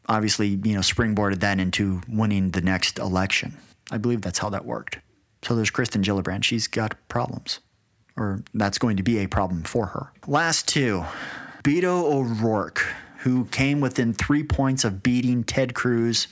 [0.07, 3.57] obviously, you know, springboarded that into winning the next election.
[3.91, 4.99] I believe that's how that worked.
[5.43, 6.43] So there's Kristen Gillibrand.
[6.43, 7.59] She's got problems
[8.17, 10.11] or that's going to be a problem for her.
[10.27, 11.05] Last two
[11.63, 12.85] Beto O'Rourke,
[13.19, 16.27] who came within three points of beating Ted Cruz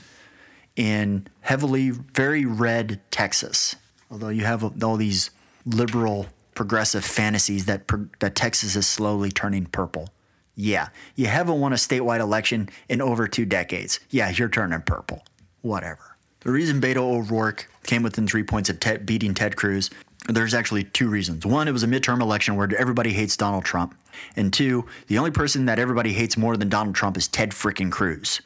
[0.75, 3.75] in heavily, very red Texas.
[4.11, 5.31] Although you have all these
[5.65, 10.09] liberal, progressive fantasies that, that Texas is slowly turning purple.
[10.55, 13.99] Yeah, you haven't won a statewide election in over two decades.
[14.11, 15.23] Yeah, you're turning purple.
[15.61, 16.15] Whatever.
[16.41, 19.89] The reason Beto O'Rourke came within three points of beating Ted Cruz
[20.28, 21.45] There's actually two reasons.
[21.45, 23.95] One, it was a midterm election where everybody hates Donald Trump.
[24.36, 27.91] And two, the only person that everybody hates more than Donald Trump is Ted frickin'
[27.91, 28.41] Cruz.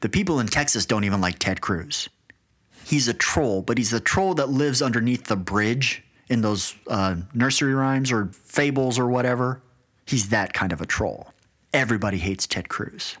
[0.00, 2.08] The people in Texas don't even like Ted Cruz.
[2.84, 7.16] He's a troll, but he's the troll that lives underneath the bridge in those uh,
[7.34, 9.62] nursery rhymes or fables or whatever.
[10.06, 11.32] He's that kind of a troll.
[11.72, 13.16] Everybody hates Ted Cruz.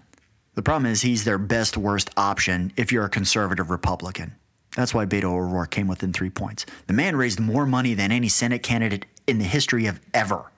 [0.54, 4.34] The problem is he's their best worst option if you're a conservative Republican.
[4.76, 6.64] That's why Beto O'Rourke came within three points.
[6.86, 10.50] The man raised more money than any Senate candidate in the history of ever.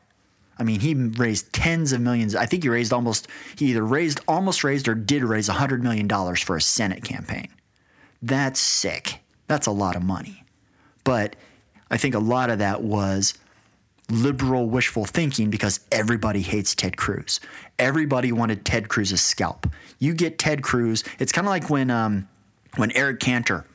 [0.58, 2.34] I mean, he raised tens of millions.
[2.34, 6.08] I think he raised almost, he either raised, almost raised, or did raise $100 million
[6.36, 7.48] for a Senate campaign.
[8.20, 9.20] That's sick.
[9.48, 10.44] That's a lot of money.
[11.04, 11.36] But
[11.90, 13.34] I think a lot of that was
[14.10, 17.40] liberal wishful thinking because everybody hates Ted Cruz.
[17.78, 19.66] Everybody wanted Ted Cruz's scalp.
[19.98, 22.28] You get Ted Cruz, it's kind of like when um,
[22.76, 23.66] when Eric Cantor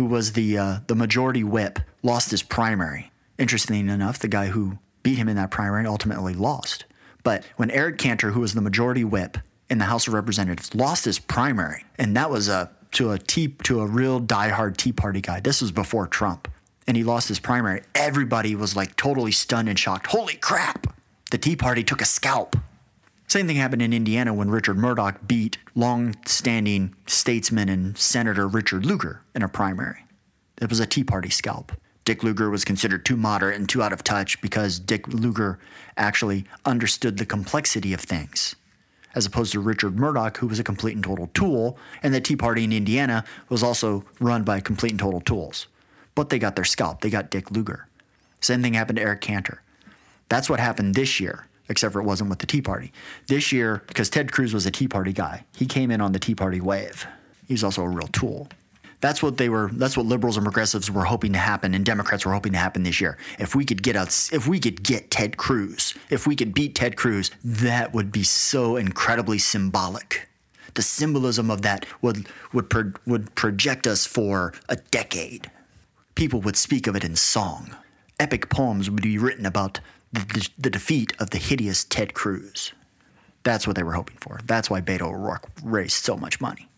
[0.00, 3.12] who was the uh, the majority whip, lost his primary.
[3.36, 6.86] Interestingly enough, the guy who beat him in that primary ultimately lost.
[7.22, 9.36] But when Eric Cantor, who was the majority whip
[9.68, 13.48] in the House of Representatives, lost his primary, and that was a to a tea
[13.64, 15.38] to a real diehard Tea Party guy.
[15.38, 16.48] This was before Trump,
[16.86, 17.82] and he lost his primary.
[17.94, 20.06] Everybody was like totally stunned and shocked.
[20.06, 20.86] Holy crap!
[21.30, 22.56] The Tea Party took a scalp.
[23.30, 29.22] Same thing happened in Indiana when Richard Mourdock beat long-standing statesman and Senator Richard Lugar
[29.36, 30.04] in a primary.
[30.60, 31.70] It was a Tea Party scalp.
[32.04, 35.60] Dick Lugar was considered too moderate and too out of touch because Dick Lugar
[35.96, 38.56] actually understood the complexity of things,
[39.14, 42.34] as opposed to Richard Mourdock, who was a complete and total tool, and the Tea
[42.34, 45.68] Party in Indiana was also run by complete and total tools.
[46.16, 47.00] But they got their scalp.
[47.00, 47.86] They got Dick Lugar.
[48.40, 49.62] Same thing happened to Eric Cantor.
[50.28, 52.92] That's what happened this year except for it wasn't with the Tea Party.
[53.28, 56.18] This year, because Ted Cruz was a Tea Party guy, he came in on the
[56.18, 57.06] Tea Party wave.
[57.48, 58.48] He's also a real tool.
[59.00, 59.70] That's what they were.
[59.72, 62.82] That's what liberals and progressives were hoping to happen, and Democrats were hoping to happen
[62.82, 63.16] this year.
[63.38, 66.74] If we could get us, if we could get Ted Cruz, if we could beat
[66.74, 70.28] Ted Cruz, that would be so incredibly symbolic.
[70.74, 75.50] The symbolism of that would would pro, would project us for a decade.
[76.14, 77.74] People would speak of it in song.
[78.18, 79.80] Epic poems would be written about
[80.12, 82.72] the, the defeat of the hideous Ted Cruz.
[83.42, 84.40] That's what they were hoping for.
[84.44, 86.68] That's why Beto O'Rourke raised so much money.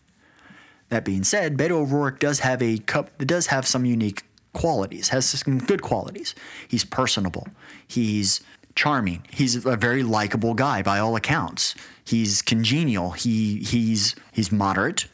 [0.89, 4.23] That being said, Beto O'Rourke does have a cup does have some unique
[4.53, 6.35] qualities, has some good qualities.
[6.67, 7.47] He's personable.
[7.87, 8.41] He's
[8.75, 9.25] charming.
[9.31, 11.75] He's a very likable guy by all accounts.
[12.05, 13.11] He's congenial.
[13.11, 15.07] He he's he's moderate.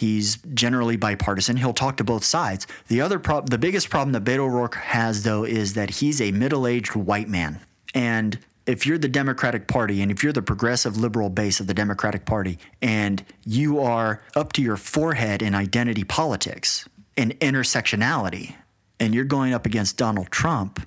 [0.00, 1.58] He's generally bipartisan.
[1.58, 2.66] He'll talk to both sides.
[2.88, 6.96] The other the biggest problem that Beto O'Rourke has though is that he's a middle-aged
[6.96, 7.60] white man.
[7.92, 11.74] And if you're the Democratic Party and if you're the progressive liberal base of the
[11.74, 16.88] Democratic Party and you are up to your forehead in identity politics
[17.18, 18.54] and intersectionality
[18.98, 20.80] and you're going up against Donald Trump,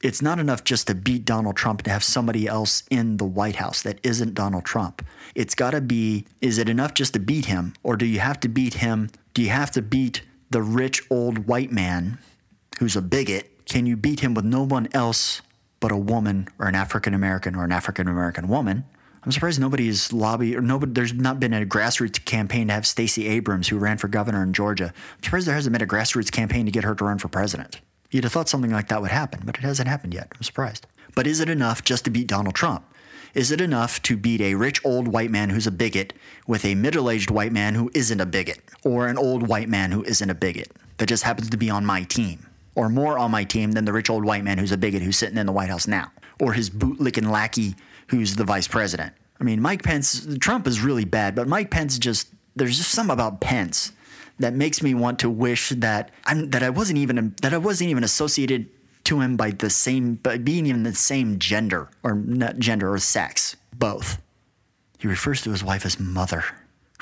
[0.00, 3.56] it's not enough just to beat Donald Trump to have somebody else in the White
[3.56, 5.04] House that isn't Donald Trump.
[5.34, 8.40] It's got to be is it enough just to beat him or do you have
[8.40, 9.10] to beat him?
[9.34, 12.18] Do you have to beat the rich old white man
[12.78, 13.66] who's a bigot?
[13.66, 15.42] Can you beat him with no one else
[15.80, 18.84] but a woman or an African American or an African American woman?
[19.22, 23.28] I'm surprised nobody's lobby or nobody there's not been a grassroots campaign to have Stacey
[23.28, 24.94] Abrams who ran for governor in Georgia.
[24.94, 27.82] I'm surprised there hasn't been a grassroots campaign to get her to run for president.
[28.10, 30.32] You'd have thought something like that would happen, but it hasn't happened yet.
[30.34, 30.86] I'm surprised.
[31.14, 32.84] But is it enough just to beat Donald Trump?
[33.34, 36.12] Is it enough to beat a rich old white man who's a bigot
[36.48, 39.92] with a middle aged white man who isn't a bigot, or an old white man
[39.92, 43.30] who isn't a bigot that just happens to be on my team, or more on
[43.30, 45.52] my team than the rich old white man who's a bigot who's sitting in the
[45.52, 47.76] White House now, or his bootlicking lackey
[48.08, 49.12] who's the vice president?
[49.40, 53.14] I mean, Mike Pence, Trump is really bad, but Mike Pence just, there's just something
[53.14, 53.92] about Pence
[54.40, 57.90] that makes me want to wish that I'm that I wasn't even that I wasn't
[57.90, 58.68] even associated
[59.04, 62.98] to him by the same by being even the same gender or not gender or
[62.98, 64.20] sex both.
[64.98, 66.44] He refers to his wife as mother.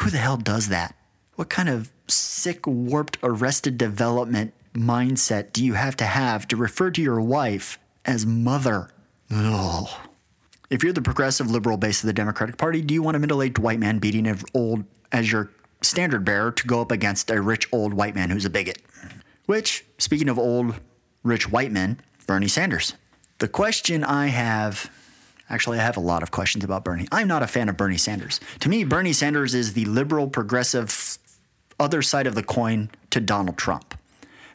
[0.00, 0.94] Who the hell does that?
[1.34, 6.90] What kind of sick, warped, arrested development mindset do you have to have to refer
[6.90, 8.90] to your wife as mother?
[9.30, 9.88] Ugh.
[10.70, 13.42] If you're the progressive liberal base of the Democratic Party, do you want a middle
[13.42, 15.50] aged white man beating an old as your
[15.82, 18.82] standard bearer to go up against a rich old white man who's a bigot.
[19.46, 20.74] Which, speaking of old
[21.22, 22.94] rich white men, Bernie Sanders.
[23.38, 24.90] The question I have
[25.50, 27.08] actually, I have a lot of questions about Bernie.
[27.10, 28.40] I'm not a fan of Bernie Sanders.
[28.60, 31.18] To me, Bernie Sanders is the liberal, progressive,
[31.80, 33.94] other side of the coin to Donald Trump.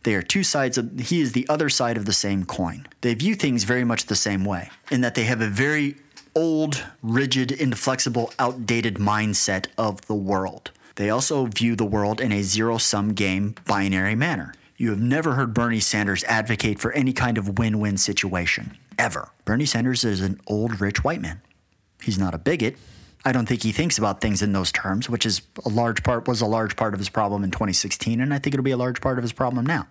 [0.03, 2.86] They are two sides of, he is the other side of the same coin.
[3.01, 5.95] They view things very much the same way, in that they have a very
[6.36, 10.71] old, rigid, inflexible, outdated mindset of the world.
[10.95, 14.53] They also view the world in a zero sum game binary manner.
[14.77, 19.29] You have never heard Bernie Sanders advocate for any kind of win win situation, ever.
[19.45, 21.41] Bernie Sanders is an old, rich white man.
[22.01, 22.75] He's not a bigot.
[23.25, 26.27] I don't think he thinks about things in those terms, which is a large part
[26.27, 28.77] was a large part of his problem in 2016, and I think it'll be a
[28.77, 29.87] large part of his problem now.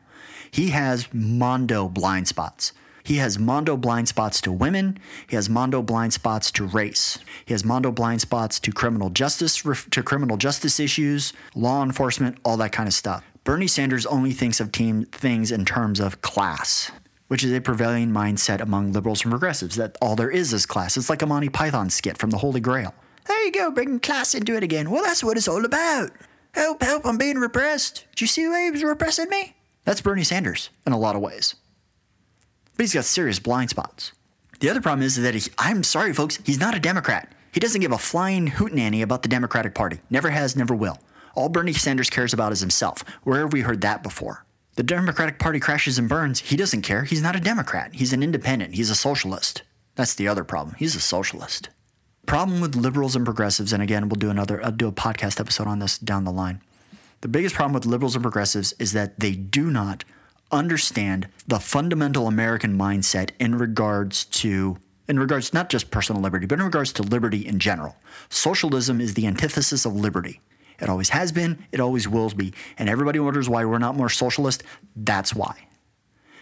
[0.51, 2.73] He has mondo blind spots.
[3.03, 4.99] He has mondo blind spots to women.
[5.27, 7.19] He has mondo blind spots to race.
[7.45, 9.57] He has mondo blind spots to criminal justice,
[9.91, 13.25] to criminal justice issues, law enforcement, all that kind of stuff.
[13.45, 16.93] Bernie Sanders only thinks of team things in terms of class,
[17.27, 20.97] which is a prevailing mindset among liberals and progressives that all there is is class.
[20.97, 22.95] It's like a Monty Python skit from the Holy Grail.
[23.27, 24.91] There you go, bringing class into it again.
[24.91, 26.11] Well, that's what it's all about.
[26.55, 28.07] Help, help, I'm being repressed.
[28.11, 29.57] Did you see the way he was repressing me?
[29.85, 31.57] That's Bernie Sanders in a lot of ways
[32.77, 34.13] but he's got serious blind spots.
[34.61, 37.33] The other problem is that he, I'm sorry, folks, he's not a Democrat.
[37.53, 39.99] He doesn't give a flying hootenanny about the Democratic Party.
[40.09, 40.99] Never has, never will.
[41.35, 43.05] All Bernie Sanders cares about is himself.
[43.25, 44.45] Where have we heard that before?
[44.77, 46.41] The Democratic Party crashes and burns.
[46.41, 47.05] He doesn't care.
[47.05, 47.95] He's not a Democrat.
[47.95, 48.75] He's an independent.
[48.75, 49.63] He's a socialist.
[49.97, 50.77] That's the other problem.
[50.79, 51.69] He's a socialist.
[52.25, 55.67] Problem with liberals and progressives, and again, we'll do another, I'll do a podcast episode
[55.67, 56.63] on this down the line.
[57.21, 60.05] The biggest problem with liberals and progressives is that they do not
[60.53, 64.77] understand the fundamental American mindset in regards to
[65.09, 67.97] in regards not just personal liberty, but in regards to liberty in general.
[68.29, 70.41] Socialism is the antithesis of liberty.
[70.81, 72.55] It always has been, it always will be.
[72.79, 74.63] And everybody wonders why we're not more socialist.
[74.97, 75.67] That's why.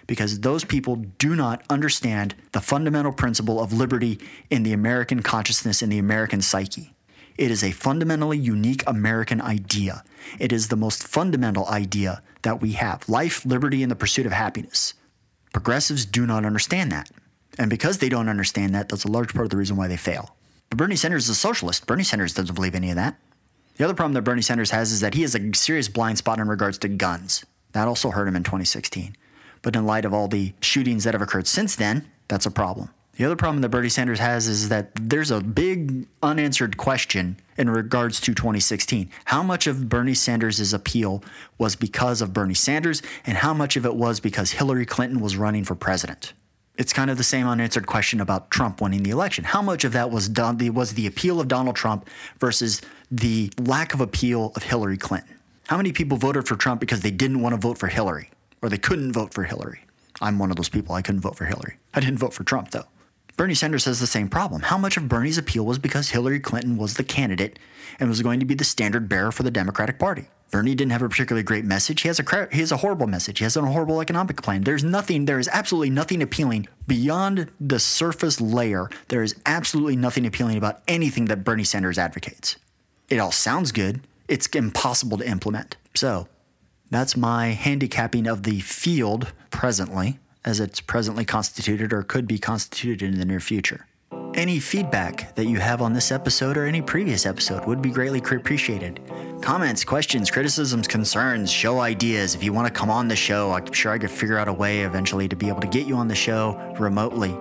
[0.07, 4.19] Because those people do not understand the fundamental principle of liberty
[4.51, 6.95] in the American consciousness, in the American psyche.
[7.41, 10.05] It is a fundamentally unique American idea.
[10.39, 14.33] It is the most fundamental idea that we have life, liberty, and the pursuit of
[14.33, 14.93] happiness.
[15.55, 17.11] Progressives do not understand that.
[17.59, 19.97] And because they don't understand that, that's a large part of the reason why they
[19.97, 20.37] fail.
[20.69, 21.87] But Bernie Sanders is a socialist.
[21.87, 23.19] Bernie Sanders doesn't believe any of that.
[23.79, 26.41] The other problem that Bernie Sanders has is that he has a serious blind spot
[26.41, 27.47] in regards to guns.
[27.73, 29.17] That also hurt him in 2016.
[29.63, 32.91] But in light of all the shootings that have occurred since then, that's a problem.
[33.21, 37.69] The other problem that Bernie Sanders has is that there's a big unanswered question in
[37.69, 39.11] regards to 2016.
[39.27, 41.23] How much of Bernie Sanders' appeal
[41.59, 45.37] was because of Bernie Sanders, and how much of it was because Hillary Clinton was
[45.37, 46.33] running for president?
[46.79, 49.45] It's kind of the same unanswered question about Trump winning the election.
[49.45, 52.09] How much of that was done, was the appeal of Donald Trump
[52.39, 55.37] versus the lack of appeal of Hillary Clinton?
[55.67, 58.31] How many people voted for Trump because they didn't want to vote for Hillary
[58.63, 59.81] or they couldn't vote for Hillary?
[60.23, 60.95] I'm one of those people.
[60.95, 61.77] I couldn't vote for Hillary.
[61.93, 62.87] I didn't vote for Trump though.
[63.41, 64.61] Bernie Sanders has the same problem.
[64.61, 67.59] How much of Bernie's appeal was because Hillary Clinton was the candidate
[67.99, 70.27] and was going to be the standard bearer for the Democratic Party?
[70.51, 72.03] Bernie didn't have a particularly great message.
[72.03, 73.39] He has a he has a horrible message.
[73.39, 74.65] He has a horrible economic plan.
[74.65, 75.25] There's nothing.
[75.25, 78.91] There is absolutely nothing appealing beyond the surface layer.
[79.09, 82.57] There is absolutely nothing appealing about anything that Bernie Sanders advocates.
[83.09, 84.03] It all sounds good.
[84.29, 85.79] It's impossible to implement.
[85.95, 86.29] So,
[86.91, 93.13] that's my handicapping of the field presently as it's presently constituted or could be constituted
[93.13, 93.87] in the near future.
[94.35, 98.21] Any feedback that you have on this episode or any previous episode would be greatly
[98.21, 99.01] appreciated.
[99.43, 102.35] Comments, questions, criticisms, concerns, show ideas.
[102.35, 104.53] If you want to come on the show, I'm sure I could figure out a
[104.53, 107.37] way eventually to be able to get you on the show remotely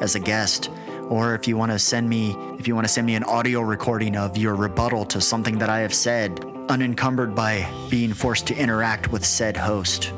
[0.00, 0.70] as a guest.
[1.10, 3.60] Or if you want to send me if you want to send me an audio
[3.60, 8.56] recording of your rebuttal to something that I have said, unencumbered by being forced to
[8.56, 10.12] interact with said host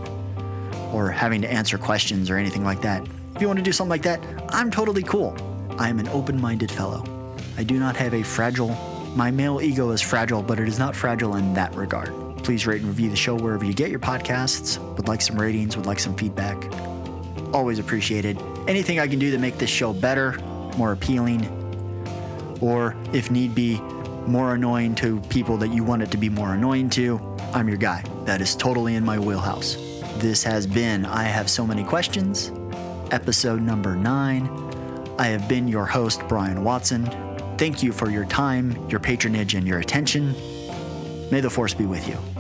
[0.93, 3.07] or having to answer questions or anything like that.
[3.35, 4.21] If you want to do something like that,
[4.51, 5.37] I'm totally cool.
[5.79, 7.05] I am an open minded fellow.
[7.57, 8.71] I do not have a fragile,
[9.17, 12.13] my male ego is fragile, but it is not fragile in that regard.
[12.43, 14.79] Please rate and review the show wherever you get your podcasts.
[14.97, 16.57] Would like some ratings, would like some feedback.
[17.53, 18.41] Always appreciated.
[18.67, 20.33] Anything I can do to make this show better,
[20.77, 21.47] more appealing,
[22.61, 23.79] or if need be,
[24.27, 27.21] more annoying to people that you want it to be more annoying to,
[27.53, 28.05] I'm your guy.
[28.25, 29.92] That is totally in my wheelhouse.
[30.23, 32.53] This has been I Have So Many Questions,
[33.11, 34.49] episode number nine.
[35.19, 37.07] I have been your host, Brian Watson.
[37.59, 40.33] Thank you for your time, your patronage, and your attention.
[41.33, 42.32] May the force be with you.